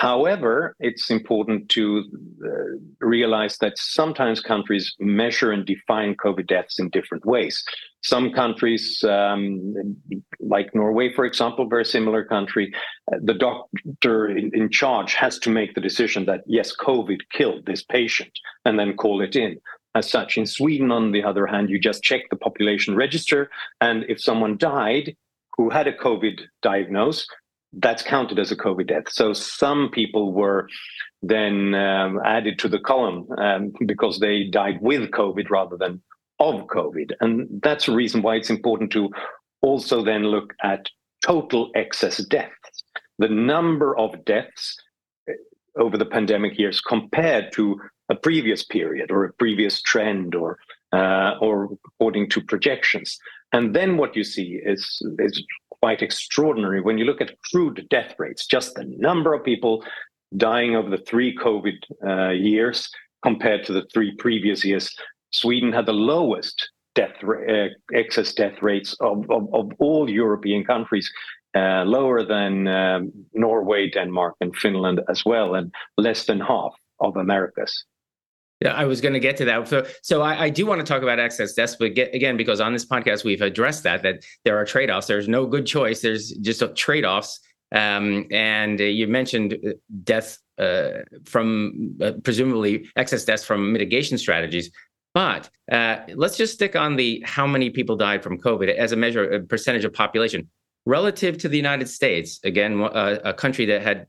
However, 0.00 0.74
it's 0.80 1.08
important 1.08 1.68
to 1.68 2.02
uh, 2.44 3.06
realize 3.06 3.58
that 3.58 3.78
sometimes 3.78 4.40
countries 4.40 4.92
measure 4.98 5.52
and 5.52 5.64
define 5.64 6.16
COVID 6.16 6.48
deaths 6.48 6.80
in 6.80 6.90
different 6.90 7.24
ways. 7.24 7.62
Some 8.02 8.32
countries, 8.32 9.04
um, 9.04 9.96
like 10.40 10.74
Norway, 10.74 11.12
for 11.14 11.24
example, 11.24 11.68
very 11.68 11.84
similar 11.84 12.24
country, 12.24 12.74
uh, 13.12 13.18
the 13.22 13.34
doctor 13.34 14.26
in, 14.26 14.50
in, 14.52 14.68
charge 14.68 15.14
has 15.14 15.38
to 15.38 15.48
make 15.48 15.74
the 15.74 15.80
decision 15.80 16.26
that, 16.26 16.40
yes, 16.46 16.74
COVID 16.74 17.20
killed 17.32 17.64
this 17.64 17.84
patient 17.84 18.32
and 18.64 18.76
then 18.76 18.96
call 18.96 19.20
it 19.20 19.36
in. 19.36 19.60
As 19.94 20.10
such, 20.10 20.36
in 20.36 20.44
Sweden, 20.44 20.90
on 20.90 21.12
the 21.12 21.22
other 21.22 21.46
hand, 21.46 21.70
you 21.70 21.78
just 21.78 22.02
check 22.02 22.22
the 22.30 22.36
population 22.36 22.96
register, 22.96 23.48
and 23.80 24.04
if 24.08 24.20
someone 24.20 24.58
died 24.58 25.14
who 25.56 25.70
had 25.70 25.86
a 25.86 25.96
COVID 25.96 26.40
diagnosis, 26.62 27.28
that's 27.78 28.02
counted 28.02 28.38
as 28.38 28.52
a 28.52 28.56
COVID 28.56 28.88
death. 28.88 29.04
So 29.08 29.32
some 29.32 29.90
people 29.92 30.32
were 30.32 30.68
then 31.22 31.74
um, 31.74 32.20
added 32.24 32.58
to 32.60 32.68
the 32.68 32.78
column 32.78 33.26
um, 33.38 33.72
because 33.86 34.20
they 34.20 34.44
died 34.44 34.78
with 34.80 35.10
COVID 35.10 35.50
rather 35.50 35.76
than 35.76 36.02
of 36.40 36.66
COVID. 36.66 37.12
And 37.20 37.48
that's 37.62 37.88
a 37.88 37.94
reason 37.94 38.22
why 38.22 38.36
it's 38.36 38.50
important 38.50 38.90
to 38.92 39.10
also 39.62 40.04
then 40.04 40.24
look 40.24 40.52
at 40.62 40.88
total 41.24 41.70
excess 41.74 42.18
deaths, 42.24 42.84
the 43.18 43.28
number 43.28 43.96
of 43.96 44.24
deaths 44.24 44.76
uh, 45.28 45.32
over 45.80 45.96
the 45.96 46.04
pandemic 46.04 46.58
years 46.58 46.80
compared 46.80 47.52
to 47.52 47.80
a 48.10 48.14
previous 48.14 48.62
period 48.62 49.10
or 49.10 49.24
a 49.24 49.32
previous 49.34 49.80
trend 49.80 50.34
or 50.34 50.58
uh, 50.94 51.32
or 51.40 51.54
according 51.88 52.30
to 52.30 52.40
projections. 52.40 53.18
And 53.52 53.74
then 53.74 53.96
what 53.96 54.16
you 54.16 54.24
see 54.24 54.60
is 54.72 54.82
is 55.18 55.34
quite 55.80 56.02
extraordinary. 56.02 56.80
When 56.80 56.98
you 56.98 57.04
look 57.04 57.20
at 57.20 57.38
crude 57.50 57.86
death 57.90 58.12
rates, 58.18 58.46
just 58.46 58.74
the 58.74 58.84
number 59.08 59.34
of 59.34 59.44
people 59.44 59.84
dying 60.36 60.76
over 60.76 60.90
the 60.90 61.04
three 61.10 61.36
COVID 61.36 61.78
uh, 62.10 62.30
years 62.30 62.90
compared 63.22 63.64
to 63.64 63.72
the 63.72 63.86
three 63.92 64.12
previous 64.16 64.64
years, 64.64 64.86
Sweden 65.30 65.72
had 65.72 65.86
the 65.86 66.00
lowest 66.14 66.56
death 66.94 67.16
uh, 67.24 67.68
excess 67.92 68.32
death 68.32 68.62
rates 68.62 68.96
of, 69.00 69.28
of, 69.30 69.42
of 69.52 69.72
all 69.78 70.08
European 70.08 70.64
countries, 70.64 71.10
uh, 71.56 71.82
lower 71.84 72.24
than 72.24 72.68
um, 72.68 73.12
Norway, 73.32 73.90
Denmark, 73.90 74.34
and 74.40 74.56
Finland 74.56 75.00
as 75.08 75.24
well, 75.24 75.54
and 75.54 75.72
less 75.96 76.26
than 76.26 76.40
half 76.40 76.74
of 77.00 77.16
America's. 77.16 77.84
I 78.64 78.84
was 78.84 79.00
going 79.00 79.12
to 79.14 79.20
get 79.20 79.36
to 79.38 79.44
that. 79.44 79.68
So, 79.68 79.86
so 80.02 80.22
I, 80.22 80.44
I, 80.44 80.50
do 80.50 80.66
want 80.66 80.80
to 80.80 80.86
talk 80.86 81.02
about 81.02 81.18
excess 81.18 81.52
deaths, 81.54 81.76
but 81.78 81.94
get, 81.94 82.14
again, 82.14 82.36
because 82.36 82.60
on 82.60 82.72
this 82.72 82.86
podcast 82.86 83.24
we've 83.24 83.42
addressed 83.42 83.82
that 83.82 84.02
that 84.02 84.24
there 84.44 84.56
are 84.56 84.64
trade 84.64 84.90
offs. 84.90 85.06
There's 85.06 85.28
no 85.28 85.46
good 85.46 85.66
choice. 85.66 86.00
There's 86.00 86.30
just 86.32 86.62
trade 86.76 87.04
offs. 87.04 87.40
Um, 87.74 88.26
and 88.30 88.80
uh, 88.80 88.84
you 88.84 89.06
mentioned 89.06 89.58
uh, 89.66 89.72
death 90.04 90.38
uh, 90.58 91.02
from 91.24 91.96
uh, 92.00 92.12
presumably 92.22 92.88
excess 92.96 93.24
deaths 93.24 93.44
from 93.44 93.72
mitigation 93.72 94.16
strategies. 94.18 94.70
But 95.12 95.48
uh, 95.70 95.98
let's 96.14 96.36
just 96.36 96.54
stick 96.54 96.74
on 96.74 96.96
the 96.96 97.22
how 97.24 97.46
many 97.46 97.70
people 97.70 97.96
died 97.96 98.22
from 98.22 98.38
COVID 98.38 98.74
as 98.74 98.92
a 98.92 98.96
measure, 98.96 99.30
a 99.30 99.40
percentage 99.40 99.84
of 99.84 99.92
population 99.92 100.48
relative 100.86 101.38
to 101.38 101.48
the 101.48 101.56
United 101.56 101.88
States. 101.88 102.40
Again, 102.44 102.80
a, 102.80 103.20
a 103.24 103.34
country 103.34 103.64
that 103.66 103.82
had 103.82 104.06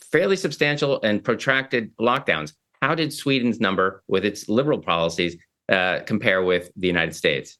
fairly 0.00 0.36
substantial 0.36 1.00
and 1.02 1.24
protracted 1.24 1.96
lockdowns 1.96 2.52
how 2.84 2.94
did 2.94 3.14
Sweden's 3.14 3.60
number, 3.60 4.02
with 4.08 4.26
its 4.26 4.46
liberal 4.46 4.78
policies, 4.78 5.38
uh, 5.70 6.00
compare 6.04 6.42
with 6.42 6.70
the 6.76 6.86
United 6.86 7.14
States? 7.16 7.56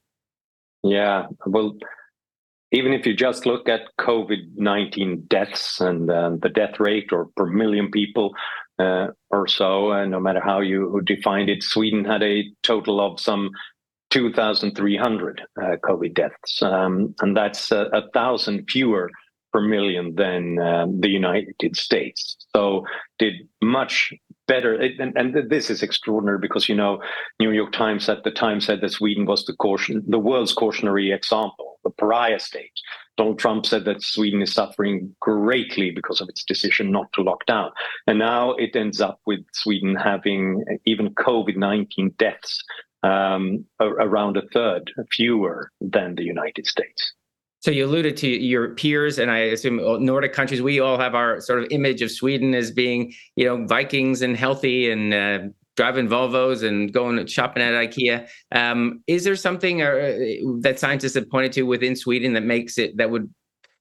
Yeah, 0.83 1.29
well, 1.47 1.79
even 2.73 2.93
if 2.93 3.07
you 3.07 3.15
just 3.15 3.47
look 3.47 3.67
at 3.67 3.83
COVID 3.99 4.57
19 4.57 5.25
deaths 5.29 5.81
and 5.81 6.11
uh, 6.11 6.33
the 6.43 6.51
death 6.51 6.79
rate 6.79 7.09
or 7.11 7.29
per 7.37 7.47
million 7.47 7.91
people 7.91 8.35
uh, 8.79 9.07
or 9.31 9.47
so, 9.49 9.93
uh, 9.93 10.05
no 10.05 10.21
matter 10.21 10.43
how 10.45 10.61
you 10.61 11.01
defined 11.07 11.49
it, 11.49 11.63
Sweden 11.63 12.05
had 12.05 12.23
a 12.23 12.45
total 12.63 13.01
of 13.01 13.19
some 13.19 13.51
2,300 14.11 15.41
uh, 15.41 15.77
COVID 15.89 16.15
deaths. 16.15 16.63
Um, 16.63 17.15
and 17.23 17.35
that's 17.35 17.73
a, 17.73 17.87
a 17.95 18.11
thousand 18.13 18.69
fewer 18.69 19.11
per 19.55 19.63
million 19.63 20.17
than 20.17 20.57
the 21.01 21.09
United 21.09 21.77
States. 21.77 22.37
So 22.55 22.85
did 23.19 23.35
much 23.63 24.13
better. 24.47 24.75
And, 24.75 25.17
and, 25.17 25.51
this 25.51 25.71
is 25.71 25.83
extraordinary 25.83 26.39
because 26.39 26.69
you 26.69 26.75
know, 26.75 27.03
New 27.41 27.51
York 27.51 27.73
Times 27.73 28.09
at 28.09 28.25
the 28.25 28.31
time 28.31 28.61
said 28.61 28.81
that 28.81 28.93
Sweden 28.93 29.27
was 29.27 29.45
the 29.45 29.55
caution, 29.55 30.03
the 30.07 30.19
world's 30.19 30.53
cautionary 30.53 31.13
example, 31.13 31.79
the 31.85 31.91
pariah 31.91 32.41
state. 32.41 32.73
Donald 33.17 33.39
Trump 33.39 33.65
said 33.65 33.85
that 33.85 34.03
Sweden 34.03 34.43
is 34.43 34.53
suffering 34.53 35.15
greatly 35.21 35.91
because 35.91 36.21
of 36.21 36.29
its 36.29 36.43
decision 36.43 36.91
not 36.91 37.13
to 37.13 37.23
lock 37.23 37.47
down, 37.47 37.71
and 38.07 38.19
now 38.19 38.53
it 38.55 38.75
ends 38.75 39.01
up 39.01 39.21
with 39.25 39.41
Sweden 39.53 39.95
having 39.95 40.65
even 40.85 41.15
COVID 41.15 41.57
nineteen 41.57 42.13
deaths 42.19 42.65
um, 43.05 43.65
around 43.81 44.37
a 44.37 44.49
third 44.53 44.91
fewer 45.13 45.71
than 45.81 46.17
the 46.17 46.25
United 46.25 46.67
States. 46.67 47.13
So 47.65 47.71
you 47.71 47.87
alluded 47.87 48.19
to 48.19 48.29
your 48.29 48.75
peers, 48.75 49.19
and 49.19 49.31
I 49.31 49.39
assume 49.39 49.77
Nordic 50.05 50.35
countries. 50.35 50.61
We 50.61 50.81
all 50.81 50.99
have 50.99 51.15
our 51.15 51.41
sort 51.41 51.61
of 51.61 51.69
image 51.71 52.03
of 52.03 52.11
Sweden 52.11 52.55
as 52.55 52.71
being, 52.71 53.15
you 53.37 53.47
know, 53.47 53.67
Vikings 53.67 54.21
and 54.21 54.37
healthy 54.37 54.91
and 54.91 55.15
uh, 55.15 55.39
driving 55.75 56.07
Volvos 56.07 56.63
and 56.63 56.93
going 56.93 57.27
shopping 57.27 57.63
at 57.63 57.73
IKEA. 57.73 58.29
Um, 58.53 59.03
is 59.07 59.25
there 59.25 59.35
something 59.35 59.81
uh, 59.81 60.19
that 60.61 60.79
scientists 60.79 61.15
have 61.15 61.31
pointed 61.31 61.53
to 61.53 61.63
within 61.63 61.97
Sweden 61.97 62.35
that 62.35 62.43
makes 62.43 62.77
it 62.77 62.99
that 62.99 63.09
would, 63.11 63.33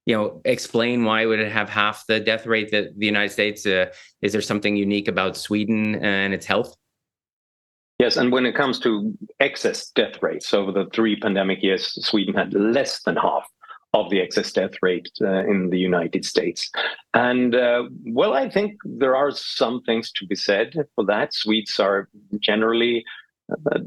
you 0.05 0.15
know, 0.15 0.39
explain 0.45 1.03
why 1.03 1.25
would 1.25 1.41
it 1.41 1.51
have 1.51 1.67
half 1.67 2.05
the 2.07 2.21
death 2.21 2.45
rate 2.45 2.71
that 2.71 2.97
the 2.97 3.05
United 3.05 3.33
States? 3.33 3.65
Uh, 3.65 3.87
is 4.21 4.31
there 4.31 4.41
something 4.41 4.77
unique 4.77 5.09
about 5.09 5.35
Sweden 5.35 5.95
and 5.95 6.33
its 6.33 6.45
health? 6.45 6.73
Yes, 7.99 8.15
and 8.15 8.31
when 8.31 8.45
it 8.45 8.55
comes 8.55 8.79
to 8.79 9.13
excess 9.41 9.89
death 9.89 10.21
rates 10.21 10.53
over 10.53 10.71
the 10.71 10.85
three 10.93 11.19
pandemic 11.19 11.61
years, 11.61 11.93
Sweden 12.07 12.33
had 12.33 12.53
less 12.53 13.03
than 13.03 13.17
half 13.17 13.45
of 13.93 14.09
the 14.09 14.19
excess 14.19 14.51
death 14.51 14.73
rate 14.81 15.09
uh, 15.21 15.45
in 15.45 15.69
the 15.69 15.77
United 15.77 16.25
States. 16.25 16.69
And 17.13 17.53
uh, 17.55 17.83
well, 18.05 18.33
I 18.33 18.49
think 18.49 18.73
there 18.83 19.15
are 19.15 19.31
some 19.31 19.81
things 19.83 20.11
to 20.13 20.25
be 20.25 20.35
said 20.35 20.73
for 20.95 21.05
that. 21.05 21.33
Swedes 21.33 21.79
are 21.79 22.09
generally 22.39 23.05
a, 23.51 23.79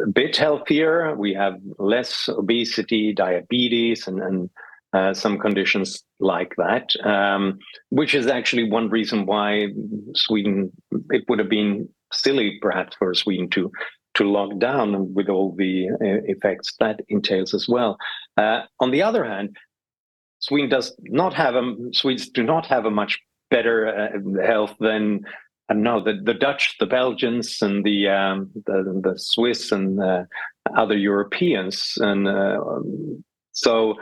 a 0.00 0.06
bit 0.12 0.36
healthier. 0.36 1.14
We 1.16 1.34
have 1.34 1.54
less 1.78 2.28
obesity, 2.28 3.12
diabetes, 3.12 4.06
and, 4.06 4.22
and 4.22 4.50
uh, 4.92 5.14
some 5.14 5.38
conditions 5.38 6.04
like 6.20 6.54
that, 6.58 6.94
um, 7.04 7.58
which 7.88 8.14
is 8.14 8.26
actually 8.26 8.70
one 8.70 8.88
reason 8.88 9.26
why 9.26 9.68
Sweden, 10.14 10.70
it 11.10 11.24
would 11.28 11.38
have 11.38 11.48
been 11.48 11.88
silly 12.12 12.58
perhaps 12.60 12.94
for 12.98 13.14
Sweden 13.14 13.48
to 13.50 13.70
to 14.14 14.24
lock 14.24 14.58
down 14.58 15.14
with 15.14 15.28
all 15.28 15.54
the 15.56 15.88
uh, 15.88 15.96
effects 16.00 16.74
that 16.80 17.00
entails 17.08 17.54
as 17.54 17.66
well. 17.68 17.96
Uh, 18.36 18.62
on 18.80 18.90
the 18.90 19.02
other 19.02 19.24
hand, 19.24 19.56
Sweden 20.40 20.68
does 20.68 20.94
not 21.00 21.32
have 21.34 21.54
a 21.54 21.74
Swedes 21.92 22.28
do 22.28 22.42
not 22.42 22.66
have 22.66 22.84
a 22.84 22.90
much 22.90 23.18
better 23.50 23.86
uh, 23.86 24.44
health 24.44 24.74
than 24.80 25.20
I 25.68 25.74
don't 25.74 25.84
know 25.84 26.02
the, 26.02 26.20
the 26.22 26.34
Dutch, 26.34 26.76
the 26.80 26.86
Belgians, 26.86 27.62
and 27.62 27.84
the 27.84 28.08
um, 28.08 28.50
the, 28.66 29.00
the 29.02 29.18
Swiss 29.18 29.72
and 29.72 30.02
uh, 30.02 30.24
other 30.76 30.96
Europeans, 30.96 31.94
and 31.98 32.26
uh, 32.26 32.58
so 33.52 33.94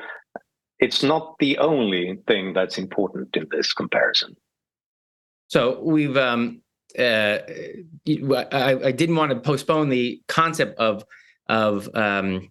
it's 0.78 1.02
not 1.02 1.36
the 1.38 1.58
only 1.58 2.18
thing 2.26 2.54
that's 2.54 2.78
important 2.78 3.36
in 3.36 3.46
this 3.50 3.72
comparison. 3.72 4.34
So 5.48 5.80
we've 5.82 6.16
um, 6.16 6.62
uh, 6.98 7.38
I, 8.52 8.78
I, 8.84 8.92
didn't 8.92 9.16
want 9.16 9.30
to 9.32 9.40
postpone 9.40 9.88
the 9.88 10.20
concept 10.28 10.78
of 10.78 11.04
of 11.48 11.88
um, 11.94 12.50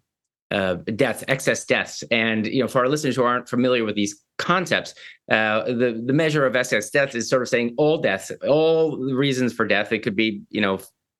uh, 0.51 0.75
deaths, 0.95 1.23
excess 1.27 1.65
deaths, 1.65 2.03
and 2.11 2.45
you 2.45 2.61
know, 2.61 2.67
for 2.67 2.79
our 2.79 2.89
listeners 2.89 3.15
who 3.15 3.23
aren't 3.23 3.47
familiar 3.47 3.85
with 3.85 3.95
these 3.95 4.23
concepts, 4.37 4.93
uh, 5.31 5.63
the 5.65 6.01
the 6.05 6.13
measure 6.13 6.45
of 6.45 6.55
excess 6.55 6.89
death 6.89 7.15
is 7.15 7.29
sort 7.29 7.41
of 7.41 7.49
saying 7.49 7.75
all 7.77 7.97
deaths, 7.97 8.31
all 8.47 8.97
reasons 8.97 9.53
for 9.53 9.65
death. 9.67 9.91
It 9.91 9.99
could 9.99 10.15
be 10.15 10.41
you 10.49 10.61
know 10.61 10.79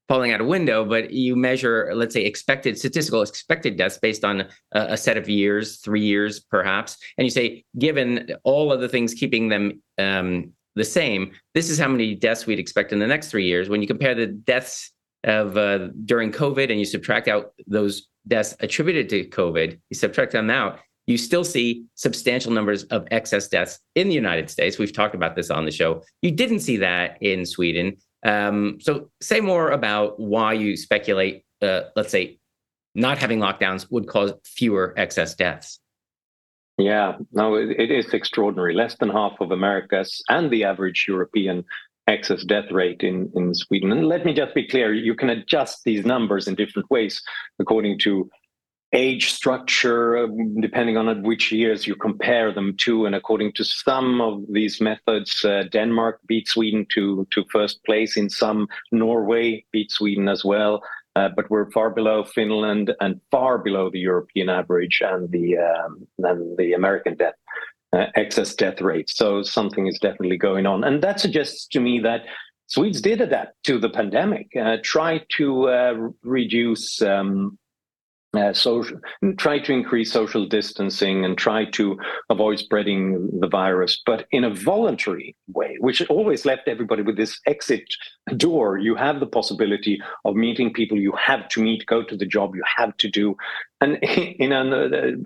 falling 0.10 0.32
out 0.34 0.42
a 0.42 0.46
window, 0.46 0.84
but 0.84 1.12
you 1.12 1.36
measure, 1.36 1.92
let's 1.94 2.16
say, 2.16 2.24
expected 2.24 2.78
statistical 2.78 3.22
expected 3.22 3.78
deaths 3.78 4.00
based 4.00 4.26
on 4.26 4.42
a, 4.42 4.48
a 4.72 4.98
set 4.98 5.18
of 5.18 5.30
years, 5.30 5.78
three 5.78 6.02
years 6.02 6.40
perhaps, 6.40 6.98
and 7.18 7.26
you 7.26 7.32
say, 7.32 7.64
given 7.78 8.32
all 8.44 8.74
of 8.74 8.82
the 8.82 8.90
things 8.90 9.14
keeping 9.14 9.50
them 9.50 9.82
um, 10.00 10.52
the 10.76 10.84
same. 10.84 11.32
This 11.54 11.70
is 11.70 11.80
how 11.80 11.88
many 11.88 12.16
deaths 12.16 12.46
we'd 12.46 12.60
expect 12.60 12.92
in 12.92 13.00
the 13.00 13.08
next 13.08 13.30
three 13.30 13.46
years. 13.46 13.70
When 13.70 13.82
you 13.82 13.88
compare 13.88 14.16
the 14.16 14.28
deaths 14.28 14.92
of 15.24 15.58
uh, 15.58 15.90
during 16.06 16.32
COVID 16.32 16.70
and 16.70 16.80
you 16.80 16.86
subtract 16.86 17.28
out 17.28 17.54
those 17.68 18.08
deaths 18.28 18.56
attributed 18.60 19.10
to 19.10 19.26
COVID, 19.26 19.80
you 19.90 19.96
subtract 19.96 20.32
them 20.32 20.50
out, 20.50 20.80
you 21.08 21.18
still 21.18 21.44
see 21.44 21.86
substantial 21.96 22.52
numbers 22.52 22.84
of 22.86 23.08
excess 23.10 23.48
deaths 23.48 23.80
in 23.96 24.10
the 24.10 24.14
United 24.14 24.50
States. 24.50 24.78
We've 24.78 24.94
talked 24.94 25.16
about 25.16 25.36
this 25.36 25.50
on 25.50 25.66
the 25.66 25.72
show. 25.72 26.04
You 26.22 26.32
didn't 26.32 26.60
see 26.60 26.78
that 26.78 27.18
in 27.22 27.46
Sweden. 27.46 27.98
Um, 28.24 28.78
so, 28.80 29.10
say 29.22 29.40
more 29.40 29.72
about 29.72 30.20
why 30.20 30.54
you 30.54 30.78
speculate, 30.78 31.46
uh, 31.62 31.82
let's 31.96 32.12
say, 32.12 32.38
not 32.94 33.18
having 33.18 33.40
lockdowns 33.40 33.90
would 33.90 34.08
cause 34.08 34.34
fewer 34.44 34.94
excess 34.98 35.36
deaths. 35.36 35.80
Yeah, 36.80 37.18
no, 37.34 37.56
it, 37.56 37.72
it 37.72 37.92
is 37.92 38.14
extraordinary. 38.14 38.74
Less 38.74 38.96
than 38.96 39.10
half 39.10 39.34
of 39.42 39.52
America's 39.52 40.24
and 40.30 40.50
the 40.50 40.64
average 40.64 41.06
European 41.08 41.66
excess 42.08 42.44
death 42.46 42.72
rate 42.72 43.02
in, 43.02 43.32
in 43.36 43.54
Sweden. 43.54 43.92
And 43.92 44.08
let 44.08 44.26
me 44.26 44.34
just 44.34 44.56
be 44.56 44.68
clear 44.68 44.94
you 44.94 45.14
can 45.14 45.30
adjust 45.30 45.84
these 45.84 46.06
numbers 46.06 46.48
in 46.48 46.56
different 46.56 46.90
ways 46.90 47.22
according 47.60 48.00
to 48.00 48.30
age 48.94 49.32
structure, 49.32 50.18
um, 50.18 50.60
depending 50.62 50.98
on 50.98 51.22
which 51.22 51.52
years 51.52 51.86
you 51.86 51.96
compare 51.96 52.52
them 52.52 52.76
to. 52.78 53.06
And 53.06 53.14
according 53.14 53.54
to 53.54 53.64
some 53.64 54.22
of 54.22 54.42
these 54.50 54.82
methods, 54.82 55.46
uh, 55.46 55.64
Denmark 55.72 56.22
beat 56.28 56.48
Sweden 56.48 56.88
to, 56.96 57.28
to 57.32 57.44
first 57.52 57.84
place. 57.84 58.18
In 58.18 58.30
some, 58.30 58.68
Norway 58.92 59.66
beat 59.72 59.92
Sweden 59.92 60.28
as 60.28 60.44
well. 60.44 60.82
Uh, 61.16 61.30
but 61.36 61.50
we're 61.50 61.70
far 61.72 61.90
below 61.90 62.24
Finland 62.24 62.94
and 63.02 63.20
far 63.32 63.58
below 63.58 63.90
the 63.90 64.00
European 64.00 64.50
average 64.50 65.02
and 65.04 65.30
the 65.32 65.58
um, 65.58 66.08
and 66.20 66.58
the 66.58 66.74
American 66.74 67.16
death 67.16 67.34
uh, 67.94 68.06
excess 68.16 68.56
death 68.56 68.80
rate. 68.82 69.10
So 69.10 69.44
something 69.44 69.88
is 69.88 70.00
definitely 70.00 70.38
going 70.38 70.66
on, 70.66 70.84
and 70.84 71.02
that 71.02 71.20
suggests 71.20 71.68
to 71.68 71.80
me 71.80 72.00
that 72.00 72.22
Swedes 72.70 73.02
did 73.02 73.20
adapt 73.20 73.62
to 73.64 73.80
the 73.80 73.90
pandemic, 73.90 74.48
uh, 74.56 74.78
try 74.84 75.26
to 75.38 75.70
uh, 75.70 75.94
reduce 76.24 77.02
um, 77.02 77.58
uh, 78.38 78.54
social, 78.54 79.00
try 79.38 79.58
to 79.58 79.74
increase 79.74 80.12
social 80.12 80.46
distancing 80.46 81.26
and 81.26 81.38
try 81.38 81.66
to 81.66 81.98
avoid 82.30 82.60
spreading 82.60 83.28
the 83.40 83.48
virus, 83.48 84.02
but 84.06 84.28
in 84.32 84.44
a 84.44 84.54
voluntary 84.54 85.36
way, 85.48 85.78
which 85.80 86.08
always 86.10 86.46
left 86.46 86.68
everybody 86.68 87.02
with 87.02 87.18
this 87.18 87.40
exit 87.48 87.84
door. 88.38 88.78
You 88.78 88.96
have 88.96 89.20
the 89.20 89.26
possibility 89.26 90.00
of 90.26 90.36
meeting 90.36 90.72
people 90.72 91.00
you 91.00 91.14
have 91.14 91.50
to 91.50 91.62
meet, 91.62 91.88
go 91.88 92.04
to 92.04 92.16
the 92.16 92.26
job 92.26 92.56
you 92.56 92.64
have 92.78 92.96
to 92.98 93.10
do. 93.10 93.36
And 93.82 93.96
in 94.04 94.52
a, 94.52 94.64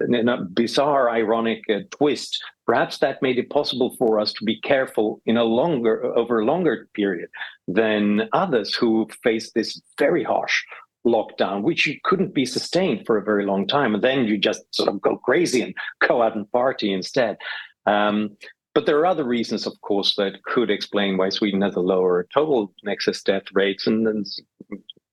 in 0.07 0.29
a 0.29 0.45
bizarre, 0.45 1.09
ironic 1.09 1.63
uh, 1.69 1.79
twist, 1.91 2.41
perhaps 2.65 2.99
that 2.99 3.21
made 3.21 3.37
it 3.37 3.49
possible 3.49 3.95
for 3.97 4.19
us 4.19 4.31
to 4.33 4.45
be 4.45 4.61
careful 4.61 5.21
in 5.25 5.35
a 5.35 5.43
longer, 5.43 6.05
over 6.15 6.39
a 6.39 6.45
longer 6.45 6.87
period 6.93 7.29
than 7.67 8.29
others 8.31 8.73
who 8.73 9.07
faced 9.23 9.53
this 9.55 9.81
very 9.99 10.23
harsh 10.23 10.63
lockdown, 11.05 11.61
which 11.61 11.85
you 11.85 11.97
couldn't 12.03 12.33
be 12.33 12.45
sustained 12.45 13.05
for 13.05 13.17
a 13.17 13.23
very 13.23 13.45
long 13.45 13.67
time. 13.67 13.93
And 13.93 14.03
then 14.03 14.25
you 14.25 14.37
just 14.37 14.63
sort 14.73 14.89
of 14.89 15.01
go 15.01 15.17
crazy 15.17 15.61
and 15.61 15.75
go 16.07 16.21
out 16.21 16.35
and 16.35 16.51
party 16.51 16.93
instead. 16.93 17.37
Um, 17.85 18.37
but 18.73 18.85
there 18.85 18.97
are 18.99 19.05
other 19.05 19.23
reasons, 19.23 19.67
of 19.67 19.79
course, 19.81 20.15
that 20.15 20.43
could 20.43 20.71
explain 20.71 21.17
why 21.17 21.29
Sweden 21.29 21.61
has 21.61 21.75
a 21.75 21.79
lower 21.79 22.27
total 22.33 22.73
excess 22.87 23.21
death 23.21 23.43
rates. 23.53 23.85
And, 23.85 24.07
and 24.07 24.25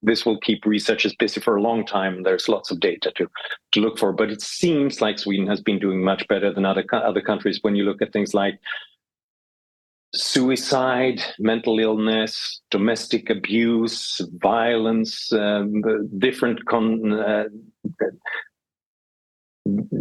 this 0.03 0.24
will 0.24 0.38
keep 0.38 0.64
researchers 0.64 1.14
busy 1.14 1.40
for 1.40 1.57
a 1.57 1.62
long 1.62 1.85
time. 1.85 2.22
There's 2.22 2.48
lots 2.48 2.70
of 2.70 2.81
data 2.81 3.12
to, 3.16 3.29
to 3.72 3.81
look 3.81 3.98
for. 3.98 4.12
But 4.12 4.31
it 4.31 4.40
seems 4.40 5.03
like 5.03 5.18
Sweden 5.18 5.46
has 5.46 5.61
been 5.61 5.79
doing 5.79 6.03
much 6.03 6.26
better 6.29 6.53
than 6.53 6.64
other, 6.64 6.85
other 6.92 7.20
countries 7.20 7.59
when 7.61 7.76
you 7.76 7.85
look 7.85 8.00
at 8.00 8.12
things 8.12 8.33
like 8.33 8.59
suicide, 10.14 11.23
mental 11.38 11.79
illness, 11.79 12.61
domestic 12.70 13.31
abuse, 13.31 14.20
violence, 14.42 15.33
um, 15.33 15.83
different 16.18 16.64
con, 16.66 17.12
uh, 17.12 17.44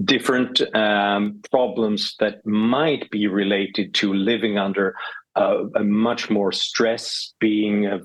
different 0.04 0.62
um, 0.76 1.40
problems 1.52 2.16
that 2.20 2.46
might 2.46 3.10
be 3.12 3.28
related 3.28 3.94
to 3.94 4.14
living 4.14 4.58
under 4.58 4.96
uh, 5.36 5.66
a 5.76 5.84
much 5.84 6.30
more 6.30 6.52
stress, 6.52 7.34
being 7.40 7.86
uh, 7.86 8.00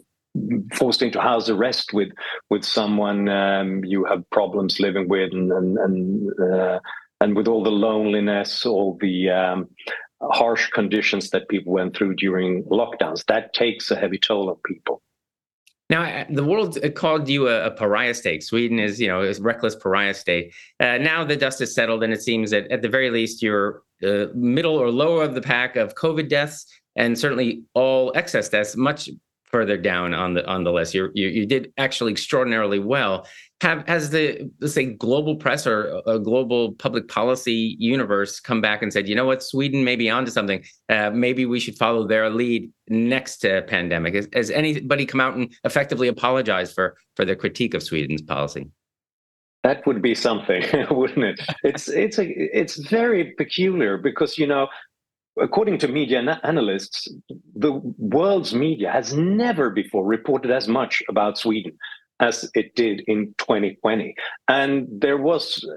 forced 0.75 1.03
into 1.03 1.21
house 1.21 1.49
arrest 1.49 1.93
with 1.93 2.11
with 2.51 2.65
someone 2.65 3.29
um, 3.29 3.85
you 3.85 4.05
have 4.05 4.29
problems 4.31 4.81
living 4.81 5.09
with, 5.09 5.33
and 5.33 5.53
and 5.53 5.79
and, 5.79 6.41
uh, 6.41 6.79
and 7.21 7.37
with 7.37 7.49
all 7.49 7.63
the 7.63 7.71
loneliness, 7.71 8.67
all 8.67 8.99
the 9.01 9.31
um, 9.31 9.69
harsh 10.23 10.69
conditions 10.71 11.31
that 11.31 11.49
people 11.49 11.73
went 11.73 11.97
through 11.97 12.15
during 12.17 12.65
lockdowns. 12.65 13.25
That 13.27 13.53
takes 13.55 13.91
a 13.91 13.97
heavy 13.97 14.19
toll 14.19 14.49
on 14.51 14.57
people. 14.65 15.03
Now, 15.91 16.25
the 16.31 16.45
world 16.45 16.79
called 16.95 17.29
you 17.29 17.49
a, 17.49 17.67
a, 17.67 17.71
pariah 17.71 18.15
state. 18.15 18.43
Sweden 18.43 18.79
is, 18.79 18.99
you 18.99 19.07
know, 19.07 19.23
a 19.23 19.35
reckless 19.35 19.77
pariah 19.77 20.15
state. 20.15 20.55
Uh, 20.81 20.97
now 20.97 21.25
the 21.25 21.37
dust 21.37 21.61
is 21.61 21.75
settled, 21.75 22.03
and 22.03 22.13
it 22.13 22.23
seems 22.23 22.51
that 22.53 22.71
at 22.71 22.81
the 22.81 22.89
very 22.89 23.11
least 23.11 23.43
you're 23.43 23.83
uh, 24.03 24.27
middle 24.35 24.77
or 24.77 24.91
lower 24.91 25.23
of 25.23 25.35
the 25.35 25.43
pack 25.43 25.77
of 25.77 25.95
COVID 25.95 26.29
deaths, 26.29 26.67
and 26.97 27.19
certainly 27.19 27.65
all 27.75 28.13
excess 28.15 28.49
deaths, 28.49 28.77
much 28.77 29.11
further 29.55 29.77
down 29.77 30.13
on 30.15 30.35
the 30.35 30.45
on 30.49 30.65
the 30.65 30.73
list. 30.73 30.95
You 30.95 31.13
you, 31.15 31.29
you 31.29 31.47
did 31.47 31.73
actually 31.79 32.11
extraordinarily 32.11 32.81
well 32.81 33.25
have 33.61 33.87
has 33.87 34.11
the 34.11 34.51
let's 34.61 34.75
say 34.75 34.87
global 34.87 35.37
press 35.37 35.65
or 35.65 36.03
a 36.09 36.19
global 36.19 36.73
public 36.73 37.07
policy 37.07 37.77
universe 37.79 38.41
come 38.41 38.61
back 38.61 38.83
and 38.83 38.93
said, 38.93 39.09
you 39.09 39.15
know 39.15 39.25
what, 39.25 39.45
Sweden 39.45 39.85
may 39.85 39.95
be 39.95 40.11
onto 40.11 40.33
something. 40.33 40.65
Uh, 40.89 41.11
maybe 41.11 41.47
we 41.47 41.61
should 41.61 41.79
follow 41.79 42.05
their 42.05 42.29
lead 42.31 42.69
next 42.89 43.37
to 43.39 43.63
pandemic. 43.69 44.17
Has, 44.17 44.29
has 44.33 44.51
anybody 44.51 45.07
come 45.07 45.21
out 45.21 45.37
and 45.37 45.55
effectively 45.63 46.09
apologize 46.09 46.73
for 46.73 46.97
for 47.15 47.25
their 47.25 47.37
critique 47.37 47.75
of 47.75 47.83
Sweden's 47.85 48.23
policy? 48.23 48.67
That 49.63 49.87
would 49.87 50.03
be 50.03 50.17
something, 50.17 50.65
wouldn't 50.91 51.25
it? 51.25 51.41
It's 51.63 51.89
it's 51.89 52.19
a 52.19 52.27
it's 52.61 52.77
very 52.89 53.35
peculiar 53.39 53.99
because 53.99 54.37
you 54.37 54.49
know 54.49 54.67
according 55.41 55.79
to 55.79 55.89
media 55.89 56.41
analysts, 56.45 57.09
the 57.55 57.73
world's 57.99 58.55
media 58.55 58.91
has 58.91 59.15
never 59.15 59.71
before 59.71 60.05
reported 60.05 60.51
as 60.51 60.69
much 60.69 61.03
about 61.09 61.39
Sweden 61.39 61.77
as 62.21 62.49
it 62.55 62.75
did 62.75 63.03
in 63.07 63.35
2020. 63.39 64.15
And 64.49 64.87
there 64.91 65.19
was 65.19 65.65
uh, 65.69 65.75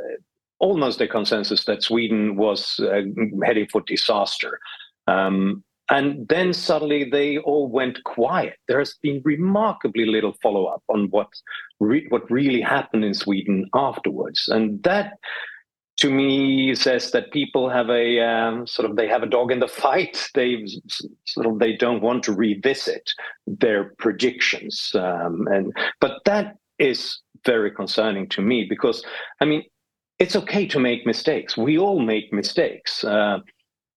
almost 0.60 1.02
a 1.02 1.08
consensus 1.08 1.66
that 1.66 1.84
Sweden 1.84 2.36
was 2.36 2.80
uh, 2.80 3.02
heading 3.44 3.68
for 3.72 3.82
disaster. 3.82 4.60
Um, 5.08 5.64
and 5.90 6.28
then 6.28 6.54
suddenly 6.54 7.06
they 7.10 7.38
all 7.38 7.70
went 7.70 8.04
quiet. 8.04 8.56
There 8.68 8.80
has 8.80 8.96
been 9.02 9.22
remarkably 9.24 10.06
little 10.06 10.36
follow 10.44 10.66
up 10.66 10.84
on 10.90 11.08
what 11.12 11.30
re- 11.80 12.08
what 12.10 12.30
really 12.30 12.62
happened 12.62 13.06
in 13.06 13.14
Sweden 13.14 13.70
afterwards, 13.74 14.50
and 14.50 14.84
that 14.84 15.14
to 15.98 16.12
me 16.12 16.76
says 16.76 17.12
that 17.12 17.32
people 17.32 17.70
have 17.70 17.90
a 17.90 18.20
um, 18.20 18.68
sort 18.68 18.90
of 18.90 18.96
they 18.96 19.08
have 19.08 19.24
a 19.24 19.28
dog 19.28 19.52
in 19.52 19.60
the 19.60 19.68
fight. 19.68 20.30
They 20.34 20.68
sort 21.26 21.48
of 21.48 21.60
they 21.60 21.76
don't 21.76 22.02
want 22.02 22.24
to 22.24 22.34
revisit 22.34 23.12
their 23.48 23.96
predictions, 23.98 24.92
um, 24.94 25.48
and 25.48 25.76
but 26.00 26.22
that 26.26 26.58
is 26.78 27.20
very 27.46 27.72
concerning 27.72 28.30
to 28.30 28.42
me 28.42 28.66
because 28.70 29.04
I 29.42 29.46
mean 29.46 29.64
it's 30.20 30.36
okay 30.36 30.68
to 30.68 30.80
make 30.80 31.06
mistakes. 31.06 31.58
We 31.58 31.78
all 31.78 32.00
make 32.00 32.34
mistakes. 32.34 33.04
Uh, 33.04 33.40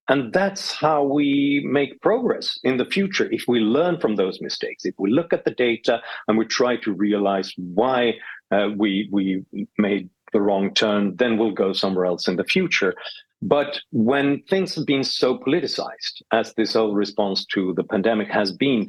and 0.09 0.33
that's 0.33 0.73
how 0.73 1.05
we 1.05 1.65
make 1.65 2.01
progress 2.01 2.59
in 2.65 2.79
the 2.79 2.85
future. 2.85 3.29
If 3.31 3.45
we 3.47 3.61
learn 3.61 4.01
from 4.01 4.17
those 4.17 4.41
mistakes, 4.41 4.85
if 4.85 4.95
we 4.99 5.13
look 5.13 5.33
at 5.33 5.45
the 5.45 5.53
data 5.53 6.03
and 6.27 6.37
we 6.37 6.47
try 6.47 6.77
to 6.79 6.93
realize 6.93 7.55
why 7.57 8.15
uh, 8.51 8.71
we 8.77 9.09
we 9.13 9.45
made 9.79 10.11
the 10.33 10.41
wrong 10.41 10.73
turn, 10.75 11.17
then 11.17 11.39
we'll 11.39 11.53
go 11.53 11.73
somewhere 11.73 12.07
else 12.07 12.29
in 12.29 12.37
the 12.37 12.45
future. 12.45 12.95
But 13.43 13.81
when 13.91 14.43
things 14.51 14.75
have 14.75 14.87
been 14.87 15.05
so 15.05 15.39
politicized, 15.39 16.23
as 16.33 16.53
this 16.55 16.75
whole 16.75 16.95
response 16.95 17.47
to 17.47 17.73
the 17.75 17.85
pandemic 17.85 18.29
has 18.31 18.53
been, 18.53 18.87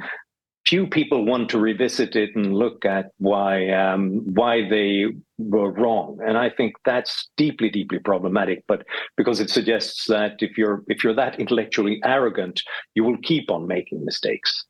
few 0.65 0.85
people 0.85 1.25
want 1.25 1.49
to 1.49 1.59
revisit 1.59 2.15
it 2.15 2.35
and 2.35 2.55
look 2.55 2.85
at 2.85 3.11
why 3.17 3.69
um, 3.69 4.21
why 4.33 4.67
they 4.69 5.05
were 5.37 5.71
wrong. 5.71 6.19
And 6.25 6.37
I 6.37 6.49
think 6.49 6.73
that's 6.85 7.29
deeply, 7.37 7.69
deeply 7.69 7.99
problematic. 7.99 8.63
But 8.67 8.85
because 9.17 9.39
it 9.39 9.49
suggests 9.49 10.05
that 10.07 10.35
if 10.39 10.57
you're 10.57 10.83
if 10.87 11.03
you're 11.03 11.15
that 11.15 11.39
intellectually 11.39 12.01
arrogant, 12.05 12.61
you 12.95 13.03
will 13.03 13.17
keep 13.23 13.49
on 13.49 13.67
making 13.67 14.05
mistakes. 14.05 14.65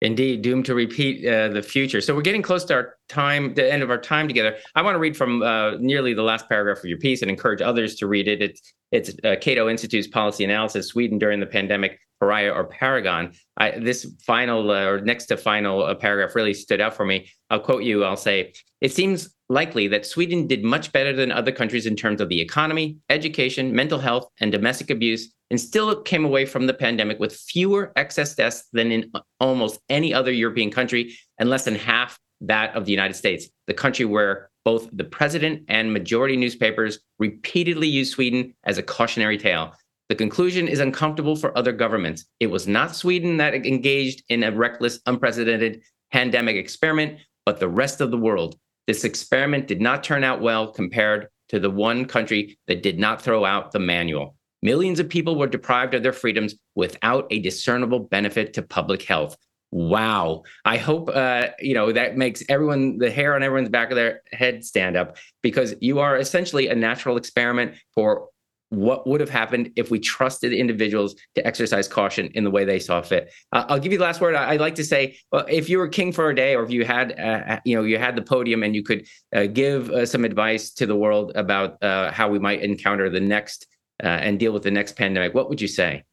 Indeed, 0.00 0.42
doomed 0.42 0.64
to 0.66 0.74
repeat 0.74 1.26
uh, 1.26 1.48
the 1.48 1.62
future. 1.62 2.00
So 2.00 2.14
we're 2.14 2.22
getting 2.22 2.42
close 2.42 2.64
to 2.66 2.74
our 2.74 2.96
time, 3.08 3.54
the 3.54 3.72
end 3.72 3.82
of 3.82 3.90
our 3.90 3.98
time 3.98 4.28
together. 4.28 4.56
I 4.76 4.82
want 4.82 4.94
to 4.94 5.00
read 5.00 5.16
from 5.16 5.42
uh, 5.42 5.72
nearly 5.78 6.14
the 6.14 6.22
last 6.22 6.48
paragraph 6.48 6.78
of 6.78 6.84
your 6.84 6.98
piece 6.98 7.22
and 7.22 7.30
encourage 7.30 7.60
others 7.60 7.96
to 7.96 8.06
read 8.06 8.28
it. 8.28 8.40
It's 8.40 8.72
it's 8.92 9.10
uh, 9.24 9.34
Cato 9.40 9.68
Institute's 9.68 10.06
policy 10.06 10.44
analysis: 10.44 10.88
Sweden 10.88 11.18
during 11.18 11.40
the 11.40 11.46
pandemic, 11.46 11.98
pariah 12.20 12.50
or 12.50 12.64
paragon. 12.64 13.32
I, 13.56 13.78
this 13.78 14.06
final 14.24 14.70
uh, 14.70 14.84
or 14.84 15.00
next 15.00 15.26
to 15.26 15.36
final 15.36 15.84
uh, 15.84 15.94
paragraph 15.94 16.34
really 16.34 16.54
stood 16.54 16.80
out 16.80 16.94
for 16.94 17.04
me. 17.04 17.30
I'll 17.50 17.60
quote 17.60 17.82
you. 17.82 18.04
I'll 18.04 18.16
say 18.16 18.52
it 18.80 18.92
seems 18.92 19.34
likely 19.48 19.88
that 19.88 20.06
Sweden 20.06 20.46
did 20.46 20.62
much 20.62 20.92
better 20.92 21.12
than 21.12 21.32
other 21.32 21.52
countries 21.52 21.86
in 21.86 21.96
terms 21.96 22.20
of 22.20 22.28
the 22.28 22.40
economy, 22.40 22.98
education, 23.08 23.74
mental 23.74 23.98
health, 23.98 24.28
and 24.40 24.52
domestic 24.52 24.90
abuse 24.90 25.32
and 25.50 25.60
still 25.60 26.02
came 26.02 26.24
away 26.24 26.44
from 26.44 26.66
the 26.66 26.74
pandemic 26.74 27.18
with 27.18 27.34
fewer 27.34 27.92
excess 27.96 28.34
deaths 28.34 28.64
than 28.72 28.92
in 28.92 29.10
almost 29.40 29.80
any 29.88 30.12
other 30.12 30.32
European 30.32 30.70
country 30.70 31.16
and 31.38 31.48
less 31.48 31.64
than 31.64 31.74
half 31.74 32.18
that 32.40 32.74
of 32.76 32.84
the 32.84 32.92
United 32.92 33.14
States, 33.14 33.48
the 33.66 33.74
country 33.74 34.04
where 34.04 34.50
both 34.64 34.88
the 34.92 35.04
president 35.04 35.64
and 35.68 35.92
majority 35.92 36.36
newspapers 36.36 36.98
repeatedly 37.18 37.88
use 37.88 38.10
Sweden 38.10 38.54
as 38.64 38.78
a 38.78 38.82
cautionary 38.82 39.38
tale. 39.38 39.72
The 40.08 40.14
conclusion 40.14 40.68
is 40.68 40.80
uncomfortable 40.80 41.36
for 41.36 41.56
other 41.56 41.72
governments. 41.72 42.24
It 42.40 42.46
was 42.46 42.66
not 42.66 42.96
Sweden 42.96 43.36
that 43.38 43.54
engaged 43.54 44.22
in 44.30 44.42
a 44.42 44.50
reckless, 44.50 45.00
unprecedented 45.04 45.82
pandemic 46.10 46.56
experiment, 46.56 47.18
but 47.44 47.60
the 47.60 47.68
rest 47.68 48.00
of 48.00 48.10
the 48.10 48.16
world. 48.16 48.58
This 48.86 49.04
experiment 49.04 49.68
did 49.68 49.82
not 49.82 50.02
turn 50.02 50.24
out 50.24 50.40
well 50.40 50.72
compared 50.72 51.28
to 51.50 51.60
the 51.60 51.70
one 51.70 52.06
country 52.06 52.58
that 52.68 52.82
did 52.82 52.98
not 52.98 53.20
throw 53.20 53.44
out 53.44 53.72
the 53.72 53.78
manual. 53.78 54.34
Millions 54.62 54.98
of 54.98 55.08
people 55.08 55.36
were 55.36 55.46
deprived 55.46 55.94
of 55.94 56.02
their 56.02 56.12
freedoms 56.12 56.54
without 56.74 57.26
a 57.30 57.40
discernible 57.40 58.00
benefit 58.00 58.54
to 58.54 58.62
public 58.62 59.02
health. 59.02 59.36
Wow. 59.70 60.44
I 60.64 60.78
hope 60.78 61.10
uh, 61.12 61.48
you 61.60 61.74
know 61.74 61.92
that 61.92 62.16
makes 62.16 62.42
everyone 62.48 62.96
the 62.96 63.10
hair 63.10 63.34
on 63.34 63.42
everyone's 63.42 63.68
back 63.68 63.90
of 63.90 63.96
their 63.96 64.22
head 64.32 64.64
stand 64.64 64.96
up 64.96 65.18
because 65.42 65.74
you 65.80 65.98
are 65.98 66.16
essentially 66.16 66.68
a 66.68 66.74
natural 66.74 67.18
experiment 67.18 67.74
for 67.94 68.28
what 68.70 69.06
would 69.06 69.20
have 69.20 69.30
happened 69.30 69.70
if 69.76 69.90
we 69.90 69.98
trusted 69.98 70.52
individuals 70.52 71.14
to 71.34 71.46
exercise 71.46 71.88
caution 71.88 72.26
in 72.34 72.44
the 72.44 72.50
way 72.50 72.64
they 72.64 72.78
saw 72.78 73.00
fit. 73.00 73.32
Uh, 73.52 73.64
I'll 73.68 73.78
give 73.78 73.92
you 73.92 73.98
the 73.98 74.04
last 74.04 74.20
word. 74.20 74.34
I, 74.34 74.52
would 74.52 74.60
like 74.60 74.74
to 74.76 74.84
say, 74.84 75.16
well, 75.32 75.46
if 75.48 75.68
you 75.68 75.78
were 75.78 75.88
king 75.88 76.12
for 76.12 76.28
a 76.28 76.34
day, 76.34 76.54
or 76.54 76.62
if 76.64 76.70
you 76.70 76.84
had, 76.84 77.18
uh, 77.18 77.60
you 77.64 77.74
know, 77.76 77.84
you 77.84 77.98
had 77.98 78.16
the 78.16 78.22
podium 78.22 78.62
and 78.62 78.74
you 78.74 78.82
could 78.82 79.06
uh, 79.34 79.46
give 79.46 79.90
uh, 79.90 80.04
some 80.04 80.24
advice 80.24 80.70
to 80.72 80.86
the 80.86 80.96
world 80.96 81.32
about 81.34 81.82
uh, 81.82 82.12
how 82.12 82.28
we 82.28 82.38
might 82.38 82.60
encounter 82.60 83.08
the 83.08 83.20
next 83.20 83.66
uh, 84.02 84.06
and 84.06 84.38
deal 84.38 84.52
with 84.52 84.62
the 84.62 84.70
next 84.70 84.96
pandemic, 84.96 85.34
what 85.34 85.48
would 85.48 85.60
you 85.60 85.68
say? 85.68 86.04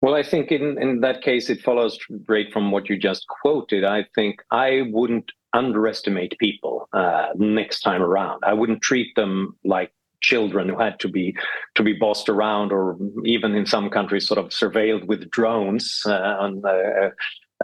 Well, 0.00 0.14
I 0.14 0.22
think 0.22 0.50
in, 0.50 0.80
in 0.80 1.00
that 1.00 1.20
case, 1.20 1.50
it 1.50 1.60
follows 1.60 1.98
straight 2.22 2.50
from 2.52 2.70
what 2.70 2.88
you 2.88 2.96
just 2.96 3.26
quoted. 3.28 3.84
I 3.84 4.06
think 4.14 4.36
I 4.50 4.84
wouldn't 4.90 5.30
underestimate 5.52 6.38
people 6.38 6.88
next 7.36 7.80
time 7.80 8.00
around. 8.00 8.42
I 8.46 8.54
wouldn't 8.54 8.80
treat 8.80 9.14
them 9.14 9.58
like 9.62 9.92
children 10.20 10.68
who 10.68 10.78
had 10.78 10.98
to 11.00 11.08
be 11.08 11.34
to 11.74 11.82
be 11.82 11.92
bossed 11.92 12.28
around 12.28 12.72
or 12.72 12.96
even 13.24 13.54
in 13.54 13.66
some 13.66 13.90
countries 13.90 14.26
sort 14.26 14.38
of 14.38 14.46
surveilled 14.46 15.06
with 15.06 15.30
drones 15.30 16.02
uh, 16.06 16.10
uh, 16.10 17.10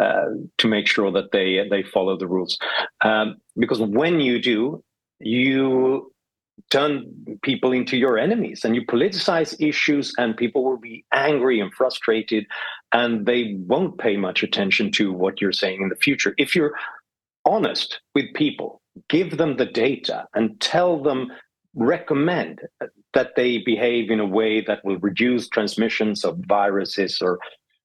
uh, 0.00 0.24
to 0.58 0.68
make 0.68 0.86
sure 0.86 1.10
that 1.10 1.32
they 1.32 1.66
they 1.68 1.82
follow 1.82 2.16
the 2.16 2.28
rules. 2.28 2.58
Um, 3.04 3.36
because 3.56 3.80
when 3.80 4.20
you 4.20 4.40
do 4.40 4.82
you 5.20 6.12
turn 6.70 7.38
people 7.42 7.72
into 7.72 7.96
your 7.96 8.18
enemies 8.18 8.64
and 8.64 8.74
you 8.74 8.84
politicize 8.86 9.54
issues 9.60 10.12
and 10.16 10.36
people 10.36 10.64
will 10.64 10.78
be 10.78 11.04
angry 11.12 11.60
and 11.60 11.72
frustrated 11.74 12.46
and 12.92 13.26
they 13.26 13.56
won't 13.66 13.98
pay 13.98 14.16
much 14.16 14.42
attention 14.42 14.90
to 14.90 15.12
what 15.12 15.40
you're 15.40 15.52
saying 15.52 15.82
in 15.82 15.90
the 15.90 15.96
future. 15.96 16.34
If 16.38 16.56
you're 16.56 16.74
honest 17.44 18.00
with 18.14 18.32
people 18.34 18.80
give 19.08 19.36
them 19.36 19.56
the 19.56 19.66
data 19.66 20.26
and 20.34 20.60
tell 20.60 21.02
them 21.02 21.30
recommend 21.76 22.62
that 23.14 23.36
they 23.36 23.58
behave 23.58 24.10
in 24.10 24.20
a 24.20 24.26
way 24.26 24.60
that 24.62 24.84
will 24.84 24.98
reduce 24.98 25.48
transmissions 25.48 26.24
of 26.24 26.38
viruses 26.48 27.20
or 27.22 27.38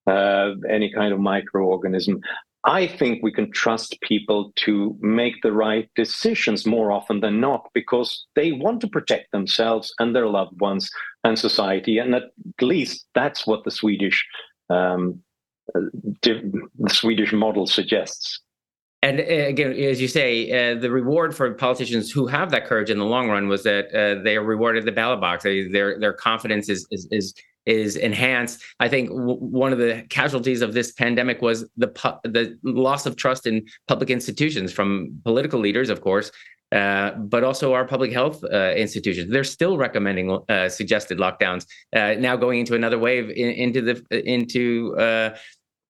uh, 0.07 0.51
any 0.69 0.91
kind 0.91 1.13
of 1.13 1.19
microorganism. 1.19 2.19
I 2.63 2.85
think 2.87 3.21
we 3.21 3.31
can 3.31 3.51
trust 3.51 3.99
people 4.01 4.51
to 4.57 4.95
make 5.01 5.41
the 5.41 5.51
right 5.51 5.89
decisions 5.95 6.65
more 6.65 6.91
often 6.91 7.19
than 7.19 7.39
not 7.39 7.69
because 7.73 8.25
they 8.35 8.51
want 8.51 8.81
to 8.81 8.87
protect 8.87 9.31
themselves 9.31 9.93
and 9.99 10.15
their 10.15 10.27
loved 10.27 10.59
ones 10.61 10.89
and 11.23 11.37
society. 11.37 11.97
And 11.97 12.13
at 12.13 12.31
least 12.61 13.05
that's 13.15 13.47
what 13.47 13.63
the 13.63 13.71
Swedish 13.71 14.25
um, 14.69 15.21
uh, 15.75 15.81
the 16.21 16.67
Swedish 16.89 17.33
model 17.33 17.65
suggests. 17.67 18.41
And 19.03 19.19
uh, 19.19 19.23
again, 19.23 19.73
as 19.73 19.99
you 19.99 20.07
say, 20.07 20.51
uh, 20.51 20.79
the 20.79 20.91
reward 20.91 21.35
for 21.35 21.51
politicians 21.53 22.11
who 22.11 22.27
have 22.27 22.51
that 22.51 22.65
courage 22.65 22.89
in 22.89 22.99
the 22.99 23.05
long 23.05 23.29
run 23.29 23.47
was 23.47 23.63
that 23.63 23.87
uh, 23.93 24.21
they 24.23 24.37
are 24.37 24.43
rewarded 24.43 24.85
the 24.85 24.91
ballot 24.91 25.19
box. 25.19 25.43
They, 25.43 25.67
their 25.67 25.99
their 25.99 26.13
confidence 26.13 26.69
is 26.69 26.87
is 26.91 27.07
is 27.11 27.33
is 27.65 27.95
enhanced. 27.95 28.63
I 28.79 28.89
think 28.89 29.09
w- 29.09 29.37
one 29.37 29.71
of 29.71 29.79
the 29.79 30.05
casualties 30.09 30.61
of 30.61 30.73
this 30.73 30.91
pandemic 30.91 31.41
was 31.41 31.67
the 31.77 31.87
pu- 31.87 32.19
the 32.23 32.57
loss 32.63 33.05
of 33.05 33.15
trust 33.15 33.47
in 33.47 33.65
public 33.87 34.09
institutions 34.09 34.71
from 34.71 35.19
political 35.23 35.59
leaders, 35.59 35.89
of 35.89 36.01
course, 36.01 36.31
uh, 36.71 37.11
but 37.11 37.43
also 37.43 37.73
our 37.73 37.85
public 37.85 38.11
health 38.11 38.43
uh, 38.43 38.73
institutions. 38.75 39.31
They're 39.31 39.43
still 39.43 39.77
recommending 39.77 40.39
uh, 40.47 40.69
suggested 40.69 41.17
lockdowns. 41.17 41.65
Uh, 41.95 42.15
now 42.19 42.35
going 42.35 42.59
into 42.59 42.75
another 42.75 42.99
wave 42.99 43.29
in, 43.31 43.49
into 43.49 43.81
the 43.81 44.29
into 44.29 44.95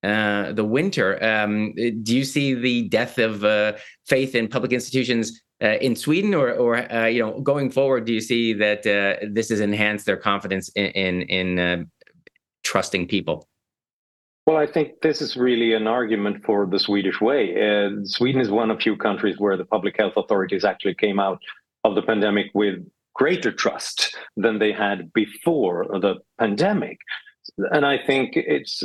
uh, 0.03 0.51
the 0.53 0.63
winter. 0.63 1.23
Um, 1.23 1.73
do 1.75 2.15
you 2.15 2.23
see 2.23 2.53
the 2.53 2.87
death 2.89 3.17
of 3.17 3.43
uh, 3.43 3.73
faith 4.07 4.35
in 4.35 4.47
public 4.47 4.73
institutions 4.73 5.41
uh, 5.61 5.77
in 5.79 5.95
Sweden, 5.95 6.33
or, 6.33 6.51
or 6.53 6.91
uh, 6.91 7.05
you 7.05 7.21
know, 7.21 7.39
going 7.41 7.69
forward, 7.69 8.05
do 8.05 8.13
you 8.13 8.21
see 8.21 8.51
that 8.53 8.79
uh, 8.87 9.23
this 9.31 9.49
has 9.49 9.59
enhanced 9.59 10.07
their 10.07 10.17
confidence 10.17 10.69
in 10.69 10.87
in, 10.87 11.21
in 11.23 11.91
trusting 12.63 13.07
people? 13.07 13.47
Well, 14.47 14.57
I 14.57 14.65
think 14.65 15.01
this 15.01 15.21
is 15.21 15.37
really 15.37 15.73
an 15.73 15.85
argument 15.85 16.43
for 16.43 16.65
the 16.65 16.79
Swedish 16.79 17.21
way. 17.21 17.53
Sweden 18.05 18.41
is 18.41 18.49
one 18.49 18.71
of 18.71 18.81
few 18.81 18.97
countries 18.97 19.35
where 19.37 19.55
the 19.55 19.65
public 19.65 19.95
health 19.99 20.13
authorities 20.17 20.65
actually 20.65 20.95
came 20.95 21.19
out 21.19 21.39
of 21.83 21.93
the 21.93 22.01
pandemic 22.01 22.47
with 22.55 22.83
greater 23.13 23.51
trust 23.51 24.17
than 24.35 24.57
they 24.57 24.71
had 24.71 25.13
before 25.13 25.85
the 26.01 26.15
pandemic 26.39 26.97
and 27.71 27.85
I 27.85 27.97
think 27.97 28.31
it's, 28.35 28.83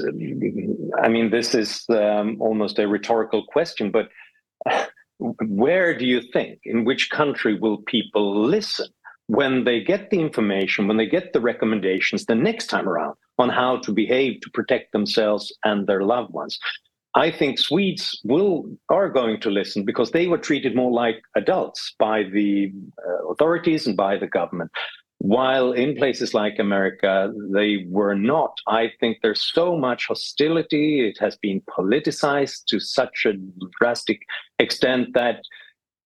I 1.03 1.09
mean, 1.09 1.31
this 1.31 1.55
is 1.55 1.85
um, 1.89 2.37
almost 2.41 2.79
a 2.79 2.89
rhetorical 2.89 3.45
question, 3.47 3.91
but 3.91 4.09
where 5.19 5.97
do 5.97 6.07
you 6.07 6.21
think, 6.33 6.61
in 6.65 6.85
which 6.85 7.11
country 7.11 7.59
will 7.59 7.79
people 7.79 8.45
listen 8.45 8.89
when 9.29 9.65
they 9.65 9.83
get 9.83 10.11
the 10.11 10.21
information, 10.21 10.87
when 10.87 10.97
they 10.97 11.07
get 11.07 11.33
the 11.33 11.41
recommendations 11.41 12.27
the 12.27 12.35
next 12.35 12.67
time 12.67 12.89
around 12.89 13.17
on 13.39 13.49
how 13.49 13.79
to 13.79 13.93
behave 13.93 14.41
to 14.41 14.51
protect 14.51 14.93
themselves 14.93 15.53
and 15.65 15.87
their 15.87 16.03
loved 16.03 16.33
ones? 16.33 16.59
I 17.15 17.31
think 17.31 17.59
Swedes 17.59 18.21
will 18.25 18.67
are 18.91 19.09
going 19.09 19.41
to 19.41 19.51
listen 19.51 19.87
because 19.87 20.11
they 20.11 20.27
were 20.27 20.37
treated 20.37 20.77
more 20.77 20.93
like 20.93 21.23
adults 21.35 21.95
by 21.99 22.25
the 22.25 22.71
uh, 23.09 23.29
authorities 23.29 23.87
and 23.87 23.97
by 23.97 24.19
the 24.19 24.27
government. 24.27 24.71
While 25.19 25.73
in 25.73 25.97
places 25.97 26.35
like 26.35 26.59
America, 26.59 27.33
they 27.53 27.87
were 27.89 28.15
not. 28.15 28.55
I 28.69 28.91
think 29.01 29.19
there's 29.23 29.43
so 29.43 29.77
much 29.77 30.07
hostility. 30.07 31.09
It 31.09 31.17
has 31.21 31.37
been 31.39 31.63
politicized 31.63 32.67
to 32.67 32.79
such 32.79 33.27
a 33.27 33.33
drastic 33.81 34.21
extent 34.59 35.15
that 35.15 35.41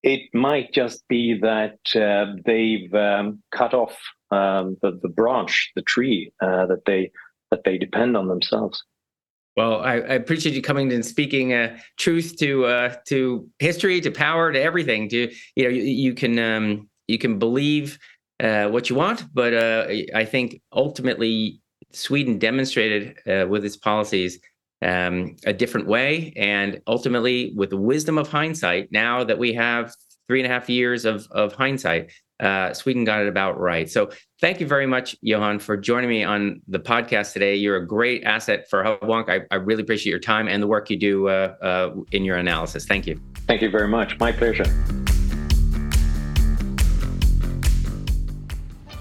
it 0.03 0.23
might 0.33 0.73
just 0.73 1.07
be 1.09 1.39
that 1.41 1.79
uh, 1.95 2.35
they've 2.47 2.93
um, 2.95 3.43
cut 3.53 3.75
off 3.75 3.99
um, 4.31 4.77
the, 4.81 4.99
the 5.03 5.09
branch, 5.09 5.73
the 5.75 5.83
tree 5.83 6.33
uh, 6.41 6.67
that 6.67 6.85
they 6.87 7.11
that 7.51 7.65
they 7.65 7.77
depend 7.77 8.17
on 8.17 8.29
themselves. 8.29 8.83
Well, 9.57 9.81
I, 9.81 9.95
I, 9.95 10.15
appreciate 10.15 10.55
you 10.55 10.63
coming 10.63 10.93
and 10.93 11.05
speaking 11.05 11.53
uh, 11.53 11.77
truth 11.99 12.37
to 12.39 12.65
uh, 12.67 12.95
to 13.09 13.49
history, 13.59 14.01
to 14.01 14.11
power, 14.11 14.53
to 14.53 14.63
everything. 14.63 15.09
To 15.09 15.31
you 15.57 15.65
know, 15.65 15.69
you, 15.69 15.83
you 15.83 16.15
can 16.15 16.39
um, 16.39 16.89
you 17.09 17.19
can 17.19 17.39
believe 17.39 17.99
uh, 18.41 18.69
what 18.69 18.89
you 18.91 18.97
want. 18.97 19.25
But 19.33 19.55
uh, 19.55 19.87
I 20.15 20.25
think 20.25 20.61
ultimately 20.73 21.61
Sweden 21.93 22.39
demonstrated 22.39 23.17
uh, 23.29 23.47
with 23.49 23.65
its 23.65 23.77
policies 23.77 24.41
um, 24.83 25.37
a 25.45 25.53
different 25.53 25.87
way, 25.87 26.33
and 26.37 26.81
ultimately 26.87 27.53
with 27.55 27.71
the 27.71 27.77
wisdom 27.77 28.17
of 28.17 28.29
hindsight. 28.29 28.91
Now 28.91 29.25
that 29.25 29.39
we 29.39 29.53
have 29.55 29.95
three 30.27 30.41
and 30.43 30.51
a 30.51 30.55
half 30.55 30.71
years 30.71 31.05
of 31.05 31.27
of 31.33 31.53
hindsight, 31.53 32.13
uh, 32.41 32.73
Sweden 32.73 33.05
got 33.05 33.21
it 33.21 33.29
about 33.29 33.61
right. 33.61 33.91
So 33.91 34.11
thank 34.41 34.61
you 34.61 34.67
very 34.67 34.87
much, 34.87 35.15
Johan, 35.21 35.59
for 35.59 35.77
joining 35.77 36.09
me 36.09 36.25
on 36.25 36.63
the 36.67 36.81
podcast 36.81 37.35
today. 37.35 37.55
You're 37.57 37.77
a 37.77 37.87
great 37.87 38.25
asset 38.25 38.71
for 38.71 38.83
Hubwonk. 38.83 39.29
I, 39.29 39.43
I 39.51 39.57
really 39.57 39.83
appreciate 39.83 40.11
your 40.11 40.21
time 40.21 40.49
and 40.49 40.63
the 40.63 40.67
work 40.67 40.89
you 40.89 40.99
do 40.99 41.29
uh, 41.29 41.95
in 42.13 42.25
your 42.25 42.39
analysis. 42.39 42.87
Thank 42.87 43.07
you. 43.07 43.21
Thank 43.47 43.61
you 43.61 43.71
very 43.71 43.89
much. 43.89 44.19
My 44.19 44.33
pleasure. 44.33 44.65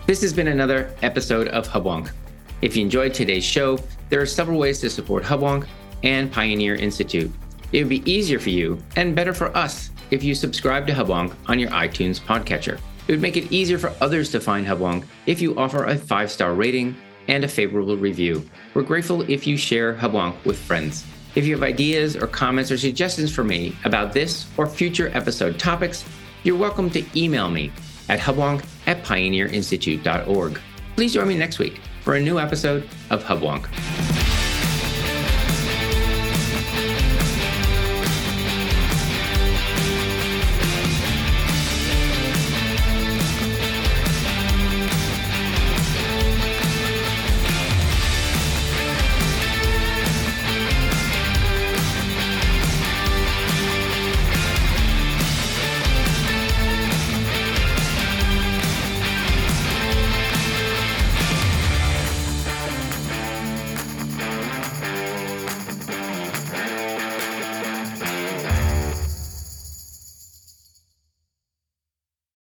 This 0.09 0.21
has 0.21 0.33
been 0.33 0.47
another 0.47 0.91
episode 1.03 1.49
of 1.49 1.67
Hubwonk. 1.67 2.09
If 2.63 2.75
you 2.75 2.81
enjoyed 2.81 3.13
today's 3.13 3.43
show, 3.43 3.77
there 4.09 4.19
are 4.19 4.25
several 4.25 4.57
ways 4.57 4.79
to 4.79 4.89
support 4.89 5.23
Hubwonk 5.23 5.67
and 6.01 6.31
Pioneer 6.31 6.73
Institute. 6.73 7.31
It 7.71 7.83
would 7.83 7.89
be 7.89 8.11
easier 8.11 8.39
for 8.39 8.49
you 8.49 8.79
and 8.95 9.15
better 9.15 9.35
for 9.35 9.55
us 9.55 9.91
if 10.09 10.23
you 10.23 10.33
subscribe 10.33 10.87
to 10.87 10.93
Hubwonk 10.93 11.35
on 11.45 11.59
your 11.59 11.69
iTunes 11.69 12.19
podcatcher. 12.19 12.79
It 13.07 13.11
would 13.11 13.21
make 13.21 13.37
it 13.37 13.51
easier 13.51 13.77
for 13.77 13.93
others 14.01 14.31
to 14.31 14.39
find 14.39 14.65
Hubwonk 14.65 15.05
if 15.27 15.41
you 15.41 15.55
offer 15.59 15.83
a 15.83 15.95
five 15.95 16.31
star 16.31 16.55
rating 16.55 16.95
and 17.27 17.43
a 17.43 17.47
favorable 17.47 17.95
review. 17.95 18.43
We're 18.73 18.81
grateful 18.81 19.21
if 19.29 19.45
you 19.45 19.57
share 19.57 19.93
Hubwonk 19.93 20.43
with 20.43 20.57
friends. 20.57 21.05
If 21.35 21.45
you 21.45 21.53
have 21.53 21.61
ideas 21.61 22.15
or 22.15 22.25
comments 22.25 22.71
or 22.71 22.79
suggestions 22.79 23.31
for 23.31 23.43
me 23.43 23.75
about 23.85 24.13
this 24.13 24.47
or 24.57 24.65
future 24.65 25.11
episode 25.13 25.59
topics, 25.59 26.03
you're 26.41 26.57
welcome 26.57 26.89
to 26.89 27.05
email 27.15 27.47
me 27.47 27.71
at 28.09 28.19
hubwonk 28.19 28.65
at 28.89 29.03
pioneerinstitute.org. 29.03 30.59
Please 30.95 31.13
join 31.13 31.27
me 31.27 31.37
next 31.37 31.59
week 31.59 31.79
for 32.01 32.15
a 32.15 32.19
new 32.19 32.39
episode 32.39 32.89
of 33.11 33.23
Hubwonk. 33.23 34.18